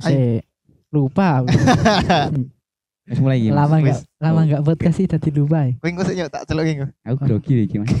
[0.00, 0.42] Si
[0.90, 1.42] lupa.
[1.42, 1.50] aku.
[3.10, 3.50] Wis mulai iki.
[3.52, 4.08] Lama enggak Wis.
[4.16, 5.68] lama enggak podcast sih tadi lupa.
[5.68, 5.76] ya.
[5.76, 6.84] Kowe engko sik nyok tak celuk iki.
[7.04, 7.92] Aku grogi iki, Mas.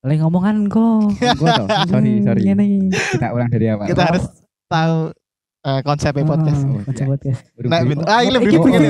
[0.00, 1.12] Oleh ngomongan kok.
[1.12, 1.66] Engko toh.
[1.90, 2.40] Sorry, sorry.
[2.46, 2.88] Ngene.
[2.90, 3.86] Kita ulang dari awal.
[3.90, 4.24] Kita harus
[4.66, 5.12] tahu
[5.66, 6.60] eh, podcast.
[6.62, 7.10] Oh, Oh, konsep iya.
[7.10, 7.40] podcast.
[7.66, 8.86] Nah, bentuk- ah, ini lebih nih kene.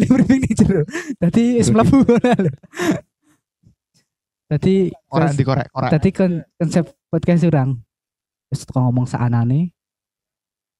[0.00, 0.80] ini briefing nih Jero.
[1.20, 2.52] Dadi wis mlebu ngono lho.
[4.46, 4.74] Dadi
[5.04, 5.90] Korek dikorek, korek.
[5.90, 7.76] Tadi kon konsep podcast orang
[8.46, 9.74] terus tukang ngomong seanane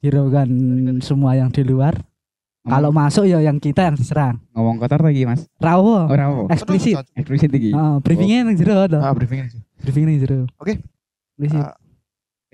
[0.07, 0.49] hiraukan
[1.01, 1.99] semua yang di luar
[2.63, 5.47] kalau masuk ya yang kita yang diserang ngomong kotor lagi, Mas.
[5.57, 6.51] rawo Ora apa.
[6.51, 7.71] eksplisit Eksplisit iki.
[7.71, 9.61] oh, briefingnya yang jero Ah, briefing ini.
[9.79, 10.79] briefing yang jero Oke.
[11.37, 11.63] Eksplisit.
[11.63, 11.75] Ah.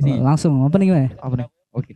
[0.02, 1.48] Oh, langsung apa nih gue apa nih?
[1.70, 1.92] Oke.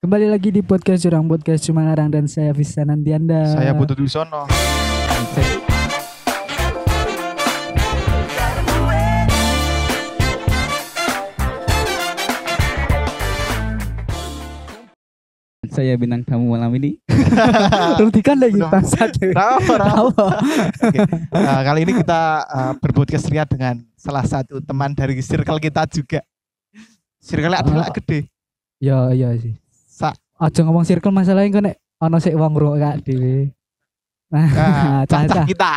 [0.00, 4.93] kembali lagi di podcast curang podcast cuma ngarang dan saya Visa Nandianda Saya butuh Dusono.
[15.70, 16.98] Saya bintang tamu malam ini.
[18.00, 19.16] Rudikan lagi bangsat
[21.32, 26.20] Nah, kali ini kita uh, berpodcast lihat dengan salah satu teman dari circle kita juga.
[27.20, 27.94] Circle adalah Oh.
[27.94, 28.28] gede.
[28.76, 32.96] ya iya sih Sa aja ngomong circle masalahnya kok nek ono sik wong ngrungok gak
[33.00, 33.48] dhewe
[34.34, 35.72] nah, nah cacah cacah kita.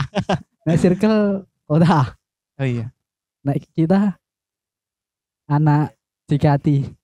[0.66, 2.12] nek circle udah
[2.58, 2.90] Oh iya.
[3.46, 4.18] Nek kita
[5.48, 5.94] anak
[6.28, 6.97] Cikati.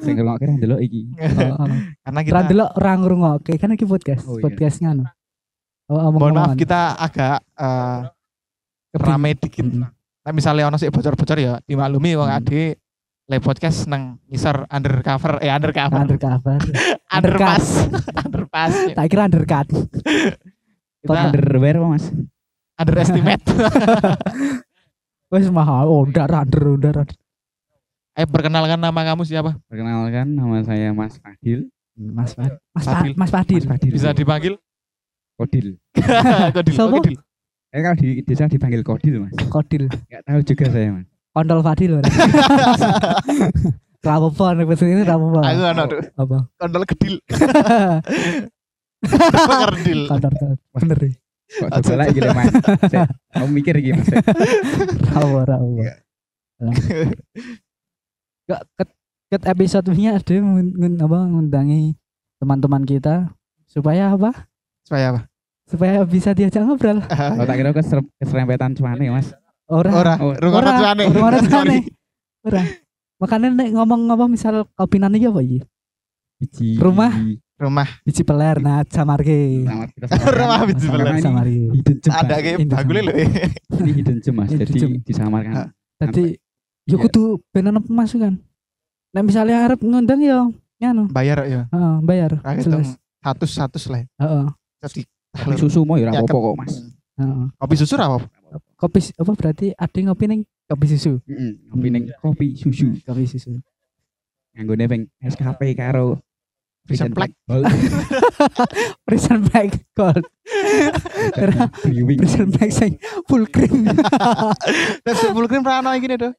[0.00, 1.00] Sing ngelok kira ndelok iki.
[2.04, 4.42] Karena kita Ra delok ora ngrungokke kan iki podcast, Oh, iya.
[4.42, 5.04] podcast ngono.
[5.90, 8.06] Oh, mohon maaf kita agak uh,
[8.90, 9.66] Kebing- rame dikit.
[9.66, 9.90] Mm-mm.
[10.20, 12.38] Nah, misalnya ono sih bocor-bocor ya dimaklumi wong Hmm.
[12.38, 12.76] ade
[13.26, 16.58] live podcast nang ngisor undercover eh undercover undercover.
[17.16, 17.66] underpass
[18.16, 19.66] underpass tak kira undercut.
[21.00, 22.06] kita Underwear apa, Mas?
[22.76, 23.44] underestimate
[25.30, 26.96] Wes mahal, oh ndar under under.
[28.18, 31.70] eh perkenalkan nama kamu siapa Perkenalkan nama saya Mas Fadil.
[31.94, 32.58] Mas Fadil.
[32.74, 33.14] Mas Fadil.
[33.14, 33.62] Mas Fadil.
[33.62, 33.92] Mas Fadil.
[33.94, 34.58] bisa dipanggil
[35.38, 35.78] Kodil.
[36.58, 37.16] Kodil oh, Kodil
[37.70, 39.30] Eh kalau di desa dipanggil Kodil, Mas.
[39.46, 39.86] Kodil.
[39.86, 41.06] Enggak tahu juga saya, Mas.
[41.30, 42.02] Kondol Fadil.
[44.02, 45.38] Nek bahasa ini rapopo.
[45.44, 46.38] aku ono tuh Apa?
[46.56, 47.20] kondol gedil
[49.00, 50.32] Pengerdil Kondol.
[50.74, 51.19] Bener.
[51.50, 51.58] Ya?
[51.60, 52.52] Kok coba lagi gitu, Mas.
[52.92, 53.06] Saya
[53.36, 54.06] mau mikir iki, Mas.
[55.10, 55.82] Rapopo.
[55.82, 55.94] Iya.
[58.46, 58.88] Gak ket,
[59.28, 61.94] ket episode ini ada ngun, apa ngundangi
[62.36, 63.30] teman-teman kita
[63.64, 64.46] supaya apa?
[64.82, 65.20] supaya apa
[65.64, 66.98] Supaya bisa diajak ngobrol.
[67.38, 69.30] Oh, tak kira keser- keserempetan cuane, Mas.
[69.70, 71.46] Orang ora Oh, rungono ora, cuane rungono cuane.
[71.46, 71.78] Sorry.
[72.42, 72.66] orang.
[73.22, 75.58] Makanya nek ngomong apa misal kopinan iki apa iki?
[76.42, 77.12] Biji Rumah?
[77.60, 79.68] Rumah Biji peler nah samarke.
[80.08, 81.20] Rumah biji peler.
[81.20, 81.60] Samarke.
[81.70, 82.76] Hidden gem, ada kayak Indah.
[82.80, 83.14] bagulnya loh
[83.76, 84.48] Ini hidden gem, Mas.
[84.50, 84.72] Jadi
[85.02, 85.68] disamarkan.
[85.94, 86.40] Tadi
[86.88, 86.96] Iya.
[86.98, 88.34] kudu ben ono pemasukan.
[89.12, 90.50] Nek misalnya arep ngundang yo
[90.80, 92.40] nganu, bayar ya heeh, bayar.
[92.40, 92.56] Nah,
[93.20, 94.44] satu satu lah Heeh.
[94.80, 95.00] Jadi
[95.30, 96.74] Kopi susu mau ya ora Ya, apa-apa ke- kok, Mas.
[97.14, 97.44] heeh.
[97.54, 98.18] kopi susu apa
[98.74, 101.20] Kopi apa berarti ada ngopi ning kopi susu.
[101.22, 102.96] Heeh, kopi ning kopi susu.
[103.04, 103.60] Kopi susu.
[104.50, 106.18] Nganggone ping SKP karo
[106.84, 107.30] Prison Black.
[107.48, 107.64] Gold.
[109.06, 110.24] Prison Black Gold.
[112.18, 112.98] Prison Black sing
[113.28, 113.86] full cream.
[115.06, 116.34] Nek full cream ra ono iki tuh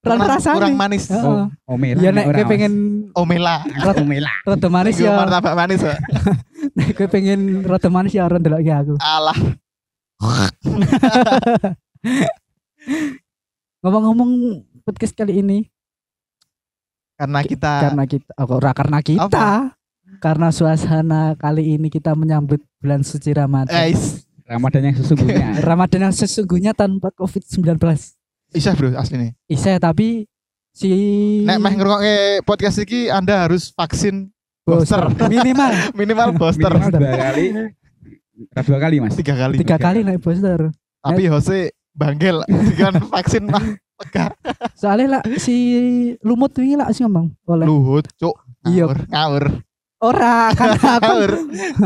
[0.00, 0.56] Ran kurang, rasane.
[0.56, 1.20] kurang manis Heeh.
[1.28, 2.00] Oh, oh merah.
[2.00, 2.72] Ya nek kowe pengen
[3.12, 4.32] omela Oh, merah.
[4.48, 5.12] rada manis ya.
[5.12, 5.92] martabak manis ya
[6.72, 8.94] Nek kowe pengen rada manis ya ora ndelok aku.
[8.96, 9.36] alah
[13.80, 14.30] Ngomong-ngomong
[14.84, 15.68] podcast kali ini
[17.20, 19.28] karena kita karena kita oh, ora karena kita.
[19.28, 19.76] Apa?
[20.20, 23.72] Karena suasana kali ini kita menyambut bulan suci Ramadan.
[23.72, 25.46] Ais, Ramadan yang sesungguhnya.
[25.68, 27.76] Ramadan yang sesungguhnya tanpa Covid-19.
[28.56, 29.30] Isa bro asli nih.
[29.52, 30.24] Isa tapi
[30.72, 30.90] si
[31.44, 32.16] Nek meh ngrungokke
[32.48, 34.32] podcast iki Anda harus vaksin
[34.64, 35.12] booster.
[35.28, 37.46] minimal minimal booster Minimal dua kali.
[38.40, 39.14] Dua kali, Mas.
[39.14, 39.56] tiga kali.
[39.60, 40.72] tiga kali naik booster.
[41.04, 43.60] Tapi Jose banggel dengan vaksin mah
[44.74, 45.56] Soalnya lah si
[46.20, 48.32] lumut ini lah sih ngomong oleh Luhut, cuk.
[48.64, 48.92] Iya.
[49.08, 49.44] Ngawur,
[50.00, 51.30] ora kan ngawur,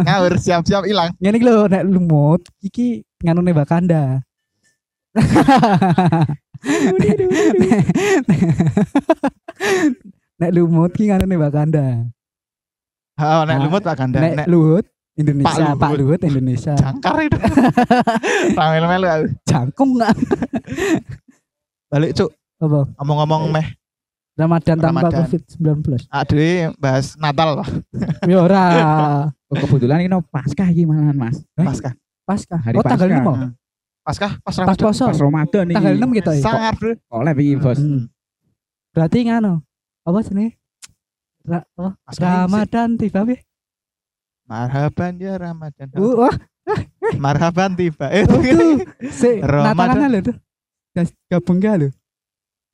[0.02, 1.10] ngawur, siap-siap hilang.
[1.18, 4.22] ngene iki lho nek lumut iki nganune bakanda.
[10.40, 11.86] nek lumut ki nganune bakanda.
[13.14, 14.82] Oh, nek Nah, lumut Pak Ganda, Nek luhut
[15.14, 16.18] Indonesia, Pak Pak Luhut.
[16.18, 16.74] Luhut Indonesia.
[16.74, 17.38] jangkar itu.
[18.58, 19.30] Ramel-melu.
[19.46, 19.94] Jangkung?
[21.94, 22.90] Balik cuk, Apa?
[22.98, 23.70] ngomong-ngomong meh.
[24.34, 25.30] Ramadan tanpa Ramadan.
[25.30, 26.10] Covid-19.
[26.10, 27.68] Aduh, bahas Natal lah.
[28.30, 28.64] Ya ora.
[29.54, 31.38] Oh, kebetulan ini no Paskah iki malahan, Mas.
[31.54, 31.94] Pasca.
[32.26, 32.58] Pasca.
[32.58, 33.46] Hari Oh tanggal Paskah.
[33.46, 34.02] 5.
[34.02, 34.82] Paskah pas Pas Ramadan.
[34.90, 35.04] poso.
[35.06, 35.76] Pas Ramadan iki.
[35.78, 36.42] Tanggal 6 kita ya.
[36.42, 36.92] Sangat, Bro.
[37.14, 37.78] Oleh iki, Bos.
[37.78, 38.10] Hmm.
[38.90, 39.62] Berarti ngano?
[40.02, 40.58] Apa jenenge?
[41.46, 41.94] Ra apa?
[42.02, 43.36] Paskah ini Ramadan tiba be.
[44.50, 45.86] Marhaban ya Ramadan.
[45.94, 46.34] Uh, wah,
[47.22, 48.10] Marhaban tiba.
[48.10, 48.42] Eh, oh.
[49.14, 49.94] Si Ramadan.
[49.94, 50.36] Natalan lho tuh.
[51.26, 51.88] Gabung gak lho.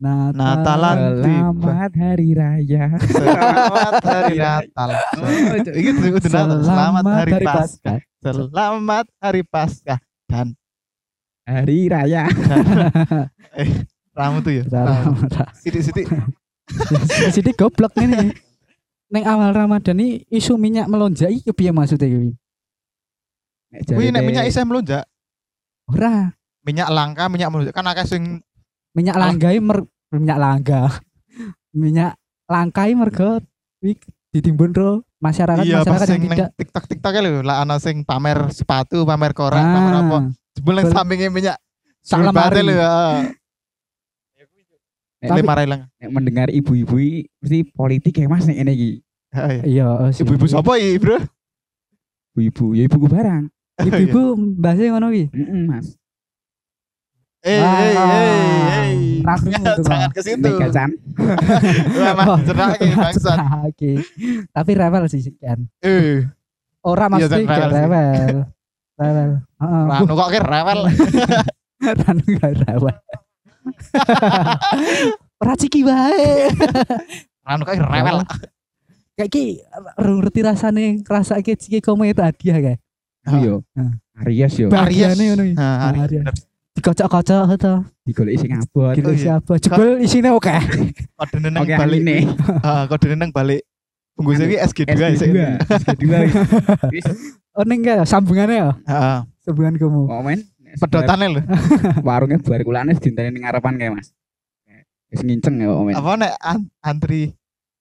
[0.00, 0.36] Natal.
[0.36, 0.96] Natalan.
[1.20, 2.84] Selamat hari raya.
[3.00, 4.88] Selamat hari Natal.
[5.72, 6.48] Ini udah udah Natal.
[6.64, 7.98] Selamat hari Paskah.
[8.20, 10.56] Selamat hari Paskah dan
[11.48, 12.28] Hari raya.
[14.18, 14.64] ramu tuh ya.
[14.68, 15.48] Ramadan.
[15.56, 16.06] Sidik-sidik.
[17.32, 18.30] Jadi goblok ini.
[19.10, 22.36] Neng awal Ramadan ini isu minyak melonjak iki piye maksudnya iki?
[23.74, 25.02] Nek Kuwi nek minyak isih melonjak.
[25.90, 27.72] Ora, Minyak langka, minyak melonjak.
[27.72, 28.22] Kan akeh sing
[28.92, 29.28] minyak Ah.
[29.28, 30.82] langgai mer minyak langga.
[31.72, 33.38] minyak langkai mergo
[34.30, 39.30] ditimbun ro masyarakat iya masyarakat yang tidak TikTok-TikTok lho, lah ana sing pamer sepatu, pamer
[39.32, 40.16] koran, pamer apa.
[40.16, 41.56] ah, Jebul nang sampinge minyak.
[42.00, 42.60] sak lemari.
[42.60, 42.76] Lho.
[45.20, 45.82] Tapi- Lima ilang.
[46.00, 46.96] nek mendengar ibu-ibu
[47.36, 48.90] mesti politik ya Mas nek ngene iki.
[49.30, 49.76] Heeh.
[49.76, 50.08] Iya, oh.
[50.08, 51.20] Ibu-ibu sapa iki, Bro?
[52.32, 53.44] Ibu-ibu, ya ibuku barang.
[53.86, 54.20] Ibu-ibu
[54.56, 55.28] bahasa ngono iki.
[55.30, 55.99] Heeh, Mas.
[57.40, 57.96] Eh, Ah, eh, eh,
[58.84, 59.24] eh.
[59.24, 59.48] itu,
[59.80, 60.12] Jangan Bang.
[60.12, 60.44] ke situ.
[63.64, 64.04] Oke.
[64.52, 65.64] Tapi rewel sih kan.
[65.80, 66.28] Eh,
[66.84, 68.36] Ora Iya, Chan, gak rewel rewel.
[69.00, 69.30] Rewel.
[69.40, 69.84] Heeh.
[69.88, 70.80] Ranu kok kira rewel.
[72.04, 72.96] Ranu gak rewel.
[75.40, 76.52] Ora ciki wae.
[77.40, 78.16] Ranu kok rewel.
[79.16, 79.44] Kayak ki
[79.96, 82.80] ngerti rasane ngrasake ciki komo itu hadiah kayak.
[83.28, 83.64] Iya.
[84.24, 84.68] Aries yo.
[84.68, 84.72] Aries.
[84.76, 85.56] Bahagiane ngono iki.
[85.56, 86.44] Aries.
[86.70, 87.74] Dikocok-kocok to.
[88.06, 88.94] Digoleki sing abot.
[88.94, 89.22] Gila Oh, iya.
[89.36, 89.52] siapa?
[89.56, 90.54] Jebul isine oke.
[91.18, 91.98] Kode neng Oke, balik.
[92.00, 92.16] ini.
[92.30, 93.62] Heeh, kode neng balik.
[94.14, 95.16] Bungkusnya iki SG2 SG2.
[95.16, 95.28] sih.
[95.66, 96.04] SG2.
[96.90, 97.06] Wis
[97.50, 98.70] Oh ning kayak sambungannya ya.
[98.86, 99.18] Heeh.
[99.42, 100.02] Sambungan kamu.
[100.06, 100.38] komen.
[100.70, 101.40] Pedotane lho.
[102.06, 104.14] Warungnya bar kulane dinteni ning ngarepan kae, Mas.
[105.10, 105.92] Wis nginceng ya komen.
[105.92, 107.34] Apa nek an- antri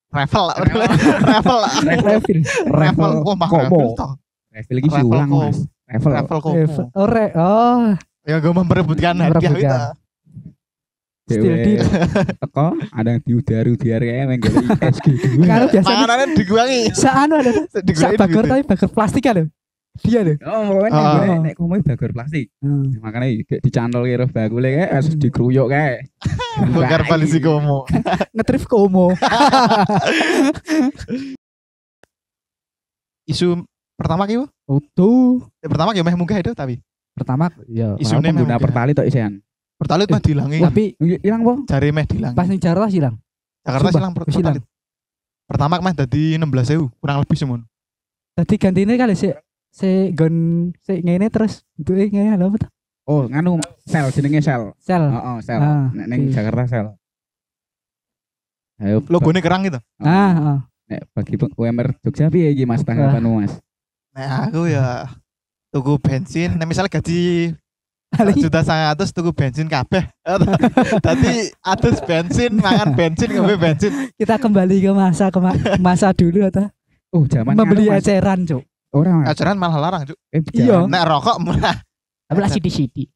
[0.10, 0.58] Revel lah.
[0.66, 0.90] Revel.
[1.22, 1.74] Revel lah.
[2.02, 2.40] Refill.
[2.66, 3.62] Revel kok mah Komo.
[3.62, 4.12] Revel toh.
[4.50, 5.42] Revel siulang, kok.
[5.46, 5.60] Mas.
[5.86, 6.12] Revel.
[6.98, 7.06] Oh,
[7.38, 7.82] oh.
[8.30, 9.78] Ya gue memperebutkan hadiah itu.
[11.26, 11.58] Still
[12.42, 14.66] teko ada yang diudar-udar kayak menggoleki
[14.98, 15.26] SG2.
[15.44, 16.82] Kalau biasanya Panganannya diguangi.
[16.92, 17.66] saano ada tuh.
[17.94, 19.46] Sak bagor tapi bagor plastik kan lho.
[20.00, 20.34] Dia lho.
[20.42, 21.26] Oh, pokoknya Ah.
[21.28, 22.50] nek nek komo bagor plastik.
[22.62, 22.98] Hmm.
[22.98, 25.22] Makanya kayak dicantol kira bagule kayak harus Hmm.
[25.22, 25.98] dikeruyuk kayak.
[26.74, 27.86] Bakar polisi komo.
[28.34, 29.14] Ngetrif komo.
[33.26, 33.62] Isu
[33.94, 34.46] pertama ki Bu?
[34.66, 35.46] Oh tuh.
[35.62, 36.82] Eh, pertama ki meh munggah itu tapi
[37.16, 37.96] Pertama ya.
[37.98, 39.34] Isu Isu ini pengguna memang pertali tok isian.
[39.80, 40.60] pertalit mah dilangi.
[40.60, 41.54] Tapi Hilang po?
[41.64, 42.36] Jari meh dilangi.
[42.36, 43.16] pas ning Jakarta hilang.
[43.64, 44.12] Jakarta hilang.
[44.12, 44.64] pertalit.
[45.48, 47.62] Pertama meh dadi 16.000 kurang lebih semun.
[48.36, 49.32] Tadi gantine kali si
[49.72, 52.70] si gon si ngene terus bentuke ngene lho apa tuh?
[53.10, 53.58] Oh, nganu
[53.88, 54.76] sel jenenge sel.
[54.78, 55.02] Sel.
[55.10, 55.60] Heeh, sel.
[55.64, 56.36] Ah, Nek ning oke.
[56.36, 56.88] Jakarta sel.
[58.80, 59.04] Ayo.
[59.12, 59.80] Logone kerang gitu.
[60.00, 60.60] Ah, ah.
[60.90, 63.54] Nek bagi UMR Jogja piye iki Mas tanggapanmu Mas?
[64.16, 65.06] Nah aku ya
[65.70, 66.58] tuku bensin.
[66.58, 67.54] Nah misalnya gaji
[68.36, 70.04] juta sangat atus tuku bensin kabeh.
[71.06, 73.92] Tadi atus bensin, mangan bensin, ngombe bensin.
[74.18, 75.40] kita kembali ke masa ke
[75.78, 76.68] masa dulu atau
[77.10, 78.62] Oh, zaman membeli eceran, Cuk.
[78.94, 79.34] Ora Mas.
[79.34, 80.18] Ajaran malah larang, Cuk.
[80.30, 80.78] Eh, Iya.
[80.78, 81.78] zaman- Nek rokok murah.
[82.30, 83.10] Tapi lah sidi-sidi.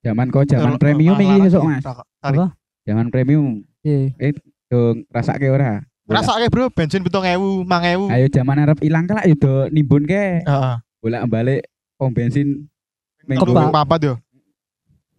[0.00, 1.84] Zaman kok zaman Rokok premium malah iki di Mas.
[2.24, 2.46] Apa?
[2.88, 3.60] Zaman premium.
[3.84, 4.32] Iya.
[4.72, 5.84] Dong rasake ora?
[6.08, 8.08] Rasake bro, bensin 7000, 5000.
[8.08, 10.40] Ayo zaman arep ilang kelak yo do nimbun ke.
[10.40, 10.74] Heeh.
[11.00, 11.68] Bolak-balik
[12.00, 12.64] pom bensin
[13.28, 14.14] Minggu papat yo.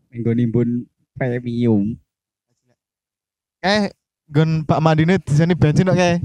[0.09, 0.69] minggu nimbun
[1.13, 1.93] premium.
[3.61, 3.93] Eh,
[4.25, 6.17] gon Pak Madine di sini bensin kok kae.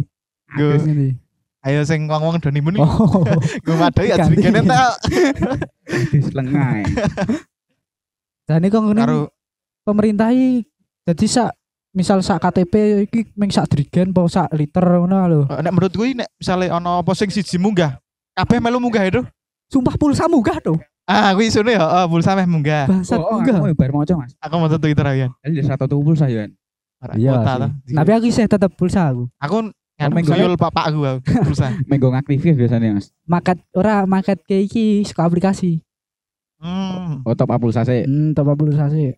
[0.57, 0.75] Go.
[0.81, 1.13] Ini.
[1.63, 2.83] Ayo sing wong-wong do nimbun iki.
[2.83, 3.23] Oh.
[3.69, 4.41] Gue madai ya Ganti.
[4.41, 4.91] jadi kene tak
[6.17, 6.83] Wis lengae.
[8.49, 9.21] Dan ini kok ngene karo
[9.85, 10.65] pemerintah iki
[11.07, 11.51] jadi sak
[11.95, 15.43] misal sak KTP iki meng sak drigen apa sak liter ngono lho.
[15.53, 18.01] Nek menurut gue nek misalnya ono apa sing siji munggah,
[18.35, 19.23] kabeh melu munggah itu.
[19.67, 20.79] Sumpah pulsa munggah tuh.
[21.07, 22.91] Ah, gue isune ya, oh, pulsa meh munggah.
[22.91, 23.63] Bangsat Oh, oh, munggah.
[23.63, 24.35] aku bar maca Mas.
[24.43, 25.27] Aku mau Twitter aja.
[25.43, 26.51] Jadi satu tubuh saya.
[27.15, 27.31] Iya.
[27.39, 27.61] Kota, sih.
[27.63, 27.71] toh.
[27.95, 29.31] Tapi aku sih tetap pulsa aku.
[29.39, 29.57] aku
[30.13, 31.71] minggu sayul bapak aku aku, pulsa.
[31.89, 33.15] Menggo ngaktifis biasanya Mas.
[33.25, 35.81] Market ora market kayak iki suka aplikasi.
[36.59, 37.23] Hmm.
[37.23, 38.03] Oh top up pulsa sih.
[38.03, 39.15] Hmm, top up pulsa sih.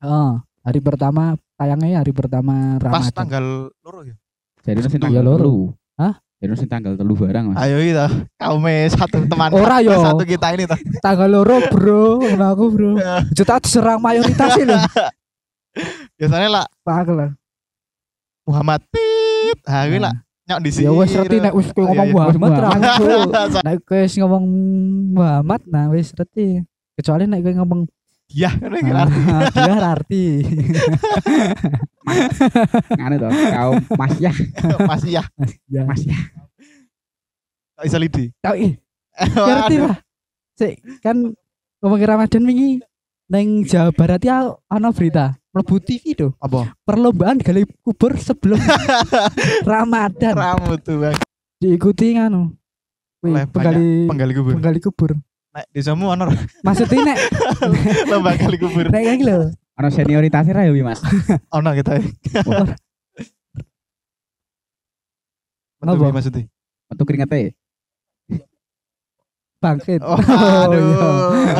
[0.00, 3.12] Oh, hari pertama tayangnya hari pertama Pas Ramadan.
[3.12, 3.44] tanggal
[3.84, 4.16] loro ya.
[4.64, 4.98] Jadi Sabtu.
[4.98, 5.74] tanggal Ya, loro.
[6.44, 7.56] Nasi tanggal telu barang Mas.
[7.64, 8.06] Ayo itu.
[8.36, 9.96] Kaum satu teman Ora yo.
[9.96, 10.76] satu kita ini toh.
[11.00, 12.20] Tanggal loro, Bro.
[12.20, 12.90] Ngono aku, Bro.
[13.32, 14.76] Juta diserang mayoritas sih lho.
[16.20, 17.30] Biasanya lah Pak lah.
[18.46, 19.58] Muhammad Pip.
[19.66, 20.14] Ah, gue lah
[20.46, 20.86] nyok di sini.
[20.86, 22.14] Ya wis ngerti nek wis kowe Iya, ngomong iya.
[22.14, 23.04] Muhammad ra aku.
[23.66, 24.44] Nek wis ngomong
[25.12, 26.62] Muhammad nah wis ngerti.
[26.94, 27.80] Kecuali nek kowe ngomong
[28.36, 29.20] Hadiah ngono iki arti.
[29.24, 30.24] Hadiah arti.
[32.92, 34.32] Nganu to, kaum Mas ya,
[34.84, 35.22] Masih ya.
[35.66, 35.82] Ya.
[35.82, 36.16] Mas ya.
[37.74, 38.24] Kok iso lidi.
[38.38, 38.72] Tahu ih,
[39.48, 39.96] ngerti lah.
[40.52, 41.32] Sik kan
[41.80, 42.80] ngomongin Ramadan wingi
[43.28, 46.72] neng Jawa Barat ya ana berita mlebu TV do Apa?
[46.82, 48.56] perlombaan gali kubur sebelum
[49.68, 51.16] Ramadan Rambut tuh bang.
[51.56, 52.52] diikuti nganu
[53.20, 54.52] Wih, penggali penggali kubur.
[54.56, 55.10] penggali kubur
[55.56, 56.28] Nek desamu ono
[56.66, 57.18] maksudnya nek
[58.12, 58.86] lomba gali kubur.
[58.86, 59.38] nek kayak lho
[59.76, 61.04] Ono senioritasnya ra ya Wi, Mas.
[61.56, 62.00] Ono kita.
[62.00, 62.72] Apa?
[65.84, 66.48] Apa maksudnya?
[66.88, 67.52] Metu keringete.
[69.56, 70.68] bangkit Oh, Oh, iya.
[70.68, 71.58] aduh.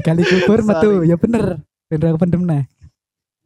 [0.00, 0.68] gali kubur Sorry.
[0.68, 1.44] metu ya bener
[1.88, 2.62] bener aku pendem nah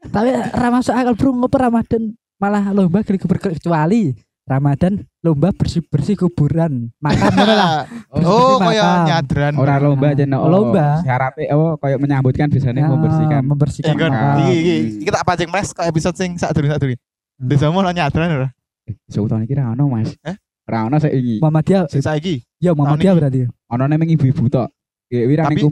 [0.03, 4.13] tapi ra masuk akal bro ngopo Ramadan malah lomba gali kubur kecuali
[4.51, 7.71] Ramadan lomba bersih bersih kuburan makan ngono lah
[8.11, 9.07] Oh, Bersih-bersih kaya makam.
[9.07, 9.53] nyadran.
[9.55, 10.37] Ora lomba aja no.
[10.41, 10.87] Oh, lomba.
[11.01, 13.43] Syaratnya oh kayak menyambutkan biasanya Ya, membersihkan.
[13.45, 14.37] membersihkan Iki kan makam.
[14.37, 16.99] iki iki iki tak pancing mes kok episode sing sak durung sak durung.
[17.39, 17.47] Hmm.
[17.47, 18.49] Desamu ono nyadran ora?
[18.85, 20.11] Eh, Sultan iki ra ono, Mas.
[20.21, 20.35] Eh?
[20.67, 21.39] Ra ono sik iki.
[21.39, 22.43] Muhammadiyah Sing saiki.
[22.59, 23.19] ya Muhammadiyah ini.
[23.19, 23.41] berarti
[23.71, 24.67] Ono nemeng ibu-ibu tok.
[25.07, 25.63] Ya wi ra Tapi-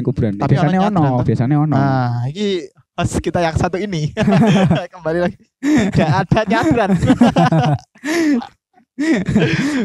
[0.00, 0.38] kuburan.
[0.38, 1.74] Biasanya ono biasanya ono.
[1.74, 4.10] Nah, iki host kita yang satu ini.
[4.94, 5.38] Kembali lagi.
[5.62, 6.90] Tidak ada nyadran.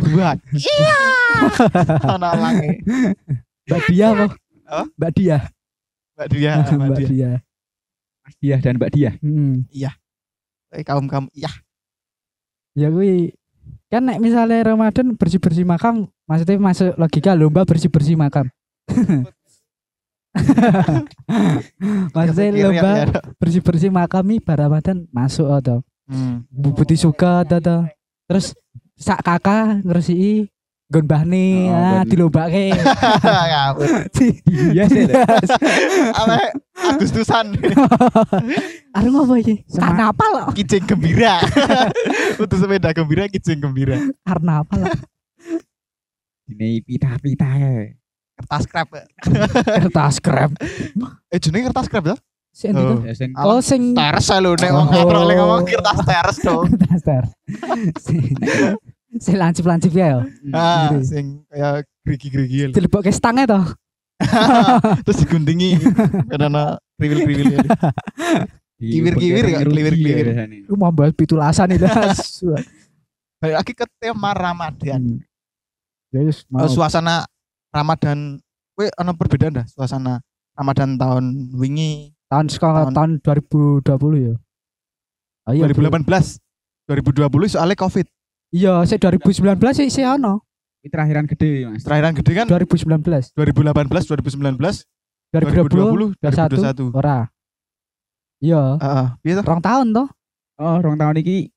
[0.09, 0.37] Buat.
[0.57, 0.99] Iya.
[2.17, 2.81] Ono lange.
[3.69, 4.25] Mbak Dia Apa?
[4.97, 5.37] Mbak Dia
[6.17, 7.07] Mbak Dia, Mbak Dia.
[7.07, 7.31] Dia
[8.41, 9.13] Diah dan Mbak Diah.
[9.21, 9.63] Hmm.
[10.73, 11.53] Eh, kaum-kaum iya.
[12.73, 13.37] ya gue
[13.93, 18.49] kan nek misalnya Ramadan bersih bersih makam maksudnya masuk logika lomba bersih bersih makam
[22.15, 23.19] maksudnya lomba ya, ya.
[23.37, 26.43] bersih bersih makam nih pada Ramadan masuk atau Hmm.
[26.51, 27.87] bubut suka atau
[28.27, 28.51] terus
[28.93, 30.51] sak kakak ngersi
[30.91, 32.75] gon bahne Oh, ah dilombake
[33.23, 34.11] Ngawur.
[34.75, 35.07] Iya sih.
[36.19, 37.55] Apa Agustusan
[38.93, 39.63] Aduh apa iki?
[39.65, 40.51] Sema- Karnaval.
[40.53, 41.39] kijing gembira.
[42.35, 43.95] Untuk sepeda gembira kijing gembira.
[44.21, 44.91] Karnaval.
[46.45, 47.95] Ini pita-pita ya.
[48.43, 48.87] Kertas scrap.
[49.63, 50.51] Kertas krem.
[51.27, 52.15] Eh jenenge kertas scrap ya?
[52.51, 52.83] Sing itu.
[52.85, 53.01] Oh.
[53.01, 54.93] Ya, sing Oh sing Teres lho nek wong Oh.
[54.93, 56.65] ngobrol ngomong kertas teres dong.
[56.75, 57.23] kertas ter.
[57.97, 58.35] Sing-
[59.13, 60.25] Sing lancip-lancip ya.
[60.49, 61.05] Ah, Gitu.
[61.07, 62.57] sing kayak gerigi-gerigi.
[62.65, 62.73] lho.
[62.73, 63.65] Dilebokke stangnya toh.
[65.05, 65.77] Terus diguntingi
[66.27, 67.61] karena kriwil-kriwil.
[68.79, 70.25] kiwir-kiwir ya, ngerugi kiwir-kiwir.
[70.33, 70.57] biasanya.
[70.65, 71.85] Lu mau bahas pitulasan itu.
[73.39, 75.19] Balik lagi ke tema Ramadan.
[76.09, 76.65] Ya wis Eh, mau.
[76.65, 77.25] suasana
[77.73, 78.37] Ramadan
[78.73, 80.21] Kowe ana perbedaan dah suasana
[80.53, 83.41] Ramadan tahun wingi tahun sekolah tahun- tahun
[83.85, 84.35] 2020 ya.
[85.43, 86.41] Oh, iya, 2018
[86.87, 88.05] 2020 soalnya Covid.
[88.49, 90.41] Iya, sih 2019 sih sih ono.
[90.81, 91.81] Ini terakhiran gede, Mas.
[91.83, 94.85] Terakhiran gede kan 2019, 2018 2019
[95.33, 96.17] 2020, 2021.
[96.21, 97.29] 2021 ora.
[98.37, 99.45] Iya, Heeh, piye toh?
[99.45, 100.07] rong tahun toh.
[100.59, 101.49] Oh, rong tahun iki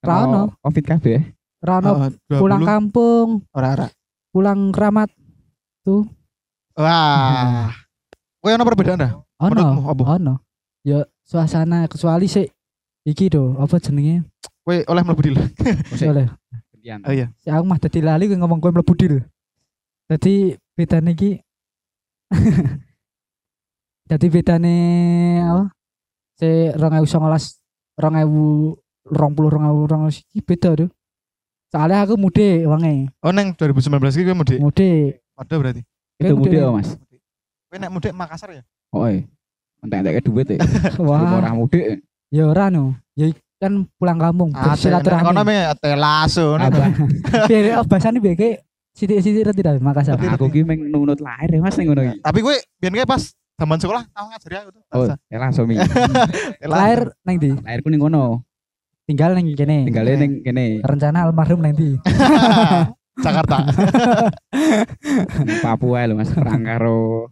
[0.00, 0.28] Ra ono.
[0.28, 1.20] ono Covid kabeh.
[1.58, 1.92] Rano
[2.30, 2.38] 20.
[2.38, 3.86] pulang kampung, ora ora.
[4.30, 5.10] pulang keramat.
[6.78, 7.72] Wah.
[8.40, 9.12] Kowe ana perbedaan dah?
[9.42, 10.02] Ono, apa?
[10.14, 10.34] ono.
[10.86, 12.46] Ya suasana kecuali sih
[13.02, 14.22] iki do apa jenenge?
[14.62, 15.36] Kowe oleh mlebu dil.
[16.10, 16.28] Oleh.
[17.04, 17.28] Oh iya.
[17.42, 19.14] Si aku mah dadi lali kowe ngomong kowe mlebu dil.
[20.08, 21.36] Dadi bedane iki
[24.08, 24.76] Dadi bedane
[25.44, 25.64] apa?
[26.38, 27.58] Si 2019
[27.98, 28.78] 2020
[29.10, 30.90] 2020 iki beda tuh.
[31.68, 34.58] Soalnya aku mudik wange, Oh neng 2019 iki kowe mudik.
[34.62, 35.20] mudik.
[35.38, 35.82] Padha berarti.
[36.18, 36.98] Itu mudik ya, Mas.
[37.64, 38.62] Kowe nek mudik Makassar ya?
[38.90, 39.22] Oh, eh.
[39.78, 40.58] Entek-entek duit ya.
[41.06, 42.02] Wah, Ora mudik.
[42.28, 42.98] ya ora no.
[43.14, 45.46] Ya kan pulang kampung Ah, Kono bersilaturahmi.
[45.46, 46.58] me telaso.
[46.58, 46.90] Abah,
[47.50, 50.18] Biar oh, bahasane biar kayak sidik-sidik reti dah Makassar.
[50.18, 52.18] aku ki meng nunut lahir ya, Mas ning ngono iki.
[52.18, 53.22] Tapi kowe biyen kowe pas
[53.54, 54.82] zaman sekolah tau ngajari aku tuh.
[54.90, 55.78] Oh, ya langsung mi.
[56.64, 58.42] Lahir neng di, Lahirku ning ngono.
[59.06, 59.86] tinggal neng kene.
[59.86, 60.64] Tinggalnya ning kene.
[60.82, 61.94] Rencana almarhum neng di.
[63.18, 63.66] Jakarta.
[65.64, 66.30] Papua lho, Mas.
[66.30, 67.28] Perang karo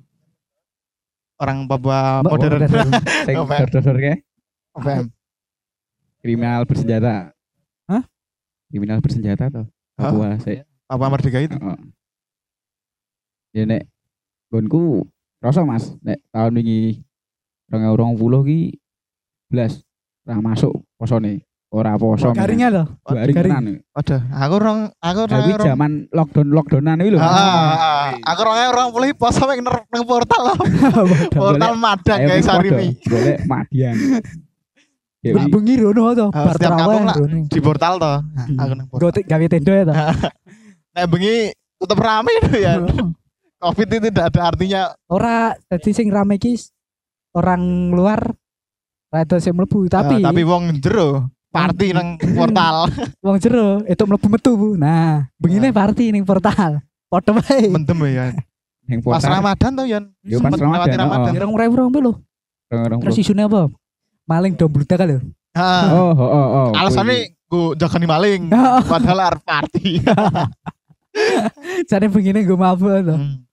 [1.37, 2.64] Orang Papua modern.
[3.28, 3.69] sing Apa?
[3.69, 4.25] dor-dor ke
[4.76, 5.07] OPM.
[6.25, 7.31] kriminal bersenjata.
[7.87, 8.02] Hah?
[8.73, 9.66] Kriminal bersenjata tuh.
[9.95, 10.64] Papua sik.
[10.88, 11.55] Papua Merdeka itu.
[11.55, 11.81] Heeh.
[13.57, 13.88] Ya nek
[14.52, 15.07] gonku
[15.40, 17.05] rasa Mas, nek tahun wingi
[17.73, 18.61] 2020 ki
[19.49, 19.87] blas
[20.26, 21.46] ra masuk posone.
[21.66, 22.30] Ora poso.
[22.30, 22.87] Garingnya loh.
[23.02, 23.50] Dua hari garing.
[23.50, 23.64] tenan.
[23.90, 27.18] Waduh, aku rong aku rong Tapi zaman lockdown lockdownan iki lho.
[27.18, 28.08] Ah, ah, ah.
[28.23, 30.54] aku rong orang pulih poso mek ner- nang portal.
[31.35, 32.56] Portal Madang padha.
[32.62, 32.94] ini.
[33.02, 33.94] Golek Madian.
[35.26, 36.26] Ya, Bengi rono to.
[36.30, 37.02] Bar terawih.
[37.50, 38.18] Di portal toh.
[38.62, 39.11] Aku nang portal.
[39.11, 39.94] Gotek gawe tenda ya to.
[40.94, 41.50] Nek bengi
[41.82, 42.78] tetep rame itu ya.
[43.66, 44.82] Covid itu tidak ada artinya.
[45.08, 46.54] ora dadi sing rame ki
[47.35, 48.37] orang luar
[49.12, 52.77] rada sing mlebu tapi tapi wong jero party nang portal
[53.25, 54.69] wong jero itu mlebu metu Bu.
[54.75, 55.75] nah begini Ah.
[55.75, 58.37] party ning portal padha wae mendem ya.
[58.87, 60.05] Yang Pas portal, Ramadan tuh Yan.
[60.23, 61.03] Yo, pas Ramadan, oh.
[61.11, 61.33] Ramadan.
[61.43, 62.13] Rong rewu rong lho
[63.03, 63.67] terus isune apa
[64.25, 65.19] maling dom bludak lho
[65.57, 66.69] Ah, Oh, oh, oh, oh.
[66.77, 68.43] Alasannya gue jaga nih maling.
[68.53, 68.81] Oh.
[68.93, 70.05] Padahal arep party.
[71.89, 73.46] jane begini gue mabuk lho Hmm.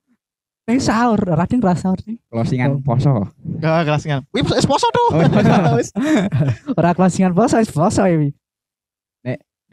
[0.64, 3.28] Ning sahur ora ding ora sahur ning closingan poso.
[3.60, 4.24] Gak kelasingan.
[4.32, 5.10] Wih, es poso tuh.
[5.12, 5.52] Oh, poso.
[5.80, 5.90] Wis.
[6.80, 8.32] ora closingan poso wis poso Wi.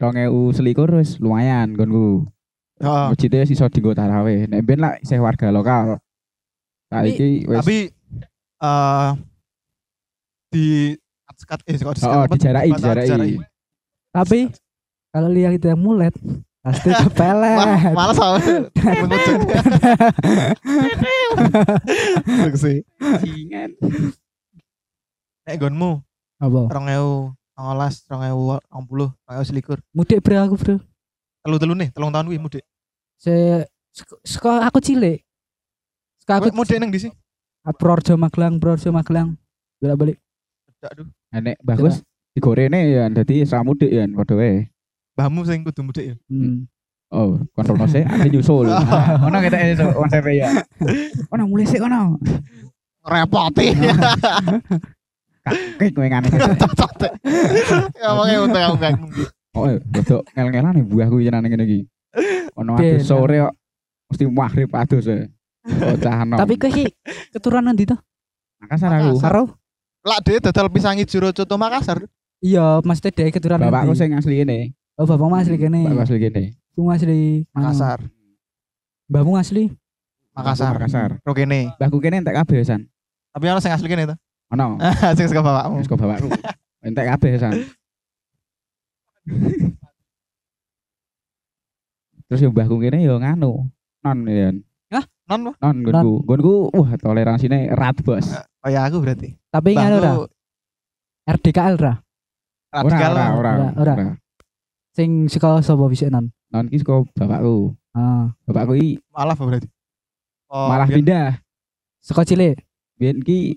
[0.01, 2.25] Rong ewu selikur wis lumayan gonku.
[2.81, 4.49] Oh, Masjidnya sisa dienggo tarawih.
[4.49, 6.01] Nek ben lah isih warga lokal.
[6.89, 7.77] Saiki wis Tapi
[8.61, 9.09] eh
[10.51, 10.65] di
[11.37, 13.39] sekat eh kok Oh, oh, dijarai, dijarai.
[14.11, 14.51] tapi
[15.15, 16.11] kalau lihat itu yang mulet
[16.61, 18.37] pasti kepelet Ma- Malas sama
[18.77, 19.39] mengujung.
[22.45, 22.77] Suk sih.
[23.21, 23.69] Jingan.
[25.41, 26.01] Nek gonmu
[26.37, 29.77] apa 2019, 2020, 2020 selikur.
[29.91, 30.75] mudik bro aku bro
[31.41, 32.63] Telu-telu nih, telung tahun kuwi mudik.
[33.17, 35.21] se sek- seko aku cilik
[36.17, 37.13] seko aku mudik nang ndi sih?
[37.77, 39.37] Purworejo Magelang Purworejo Magelang
[39.77, 40.17] bolak balik
[40.81, 41.05] Dak duh.
[41.31, 42.01] Nek bagus
[42.31, 44.70] digorene ya dadi samudik ya padha wae.
[45.21, 46.15] Mbahmu sing kudu mudik ya.
[46.33, 46.65] hmm.
[47.11, 48.71] Oh, kontrol sih, aku nyusul.
[48.71, 50.47] Nah, Ono kita itu konsep ya.
[51.29, 52.15] Ono mulai sih ono.
[53.03, 53.75] Repoti.
[55.77, 56.27] Kayak kowe ngene.
[56.55, 56.91] Cocok.
[57.99, 58.93] Ya makanya untung aku gak
[59.51, 61.79] Oh, rodok ngel-ngelan nih buahku jenenge ngene iki.
[62.55, 62.95] Ono Ben.
[62.95, 63.53] adus sore kok
[64.07, 65.27] mesti maghrib adus ya.
[65.61, 66.37] Bocah nom.
[66.39, 66.89] tapi kau ki
[67.29, 67.99] keturunan di tuh
[68.63, 69.19] Makassar aku.
[69.19, 69.43] Karo
[70.01, 72.01] Lah dia dodol pisangi jero coto Makassar.
[72.39, 73.99] iya maksudnya dia keturunan Bapakku ndi?
[73.99, 74.71] sing asli ini.
[74.99, 76.43] Oh bapak asli kene Bapakku asli kene.
[76.75, 77.99] Bung asli Makassar.
[79.11, 79.63] mbahmu asli
[80.31, 80.73] Makassar.
[80.79, 81.09] Makassar.
[81.27, 81.75] Rokene.
[81.75, 82.87] Mbahku kene entek kabeh san.
[83.35, 84.15] Tapi ono sing asli kene to.
[84.55, 84.79] Ono.
[85.19, 85.75] sing saka bapakmu.
[85.83, 86.27] Wis kok bapakku.
[86.87, 87.53] Entek kabeh san.
[92.27, 93.67] Terus yang mbahku kene yo nganu.
[94.07, 94.55] Non ya.
[95.27, 95.55] Non Pak.
[95.59, 96.11] Non gonku.
[96.27, 98.27] Gonku wah toleransinya erat, Bos.
[98.63, 99.35] Oh ya aku berarti.
[99.51, 100.23] tapi nganu Mbahku
[101.27, 101.93] RDKL ra
[102.71, 103.11] Ora radikal.
[103.35, 103.93] ora ora.
[104.91, 107.71] Sing saka sapa bisa non Non ki saka bapakku.
[107.91, 109.67] ah Bapakku iki Malah apa berarti?
[110.47, 111.27] Oh, malah biyen- pindah.
[111.97, 112.59] saka cilik
[112.95, 113.55] Biyen ki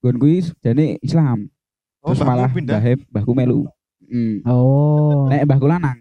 [0.00, 1.52] gonku iki jane Islam.
[2.00, 2.80] Oh, Terus malah pindah.
[2.80, 3.60] mbahnya mbahku melu.
[4.02, 4.40] Hmm.
[4.44, 6.00] oh Nek mbahku lanang.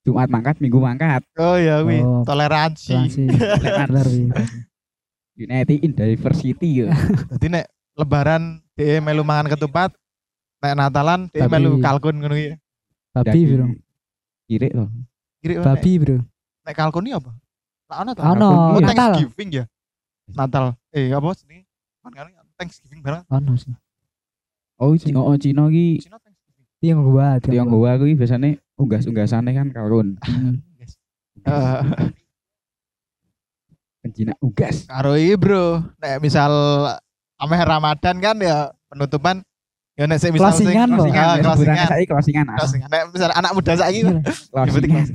[0.00, 1.20] Jumat mangkat, Minggu mangkat.
[1.36, 2.24] Oh ya wi, Oh.
[2.24, 2.96] toleransi.
[3.28, 4.32] Toleransi.
[5.36, 6.88] United in Diversity ya.
[7.32, 9.92] Jadi nek lebaran dia melu mangan ketupat,
[10.58, 12.56] nek Natalan dia Tapi- melu kalkun ngono ya.
[13.12, 13.66] Babi bro
[14.44, 14.88] Kiri loh.
[15.38, 16.16] Kira babi bro
[16.60, 17.30] nek kalkun ini apa?
[17.86, 18.20] Lah ono to?
[18.22, 19.12] Ono, Oh, Natal.
[19.12, 19.64] Thanksgiving ya.
[20.30, 20.78] Natal.
[20.90, 21.66] Eh apa sih?
[22.00, 23.24] Kan kan Thanksgiving bareng.
[23.26, 23.74] ono sih
[24.76, 26.66] Oh, Cina, oh Cina ki Cina Thanksgiving.
[26.80, 30.16] yang gua Tionghoa kuwi biasanya unggas-unggasane kan kalkun.
[30.78, 30.96] Yes.
[31.42, 31.80] Eh,
[34.00, 34.88] Kan Cina unggas.
[34.88, 36.52] karo iki bro, nek misal
[37.36, 39.44] ameh Ramadan kan ya penutupan
[39.98, 41.06] ya nek sing misal sing Closingan loh.
[41.10, 42.06] Ah, saiki.
[42.90, 44.20] Nek misal anak muda saiki Iya.
[44.52, 45.06] Berarti Closingan.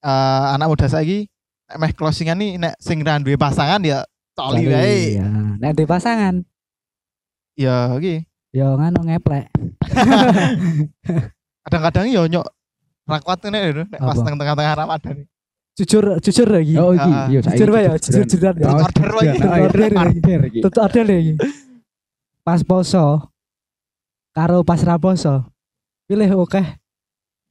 [0.00, 1.18] eh anak muda saiki
[1.70, 4.02] nek meh closingan nih nek sing ra duwe pasangan ya
[4.34, 5.20] coli wae.
[5.20, 5.26] Iya.
[5.60, 6.34] Nek di pasangan,
[7.54, 8.24] Ya iki.
[8.50, 9.46] yo nganu ngeplek.
[11.68, 12.46] Kadang-kadang yo nyok
[13.06, 15.16] rakwat nek lho, nek pas teng tengah-tengah Ramadan.
[15.78, 16.74] Jujur, jujur lagi.
[16.76, 17.56] Oh iki, yo saiki.
[17.56, 18.68] jujur wae ya, jujur jujuran ya.
[18.74, 19.32] Order iya.
[19.68, 19.90] Order.
[19.94, 20.60] Order iki.
[20.64, 21.34] Tutup ada lagi.
[22.42, 23.29] Pas poso,
[24.30, 25.44] karo pas ra poso,
[26.06, 26.62] pilih oke.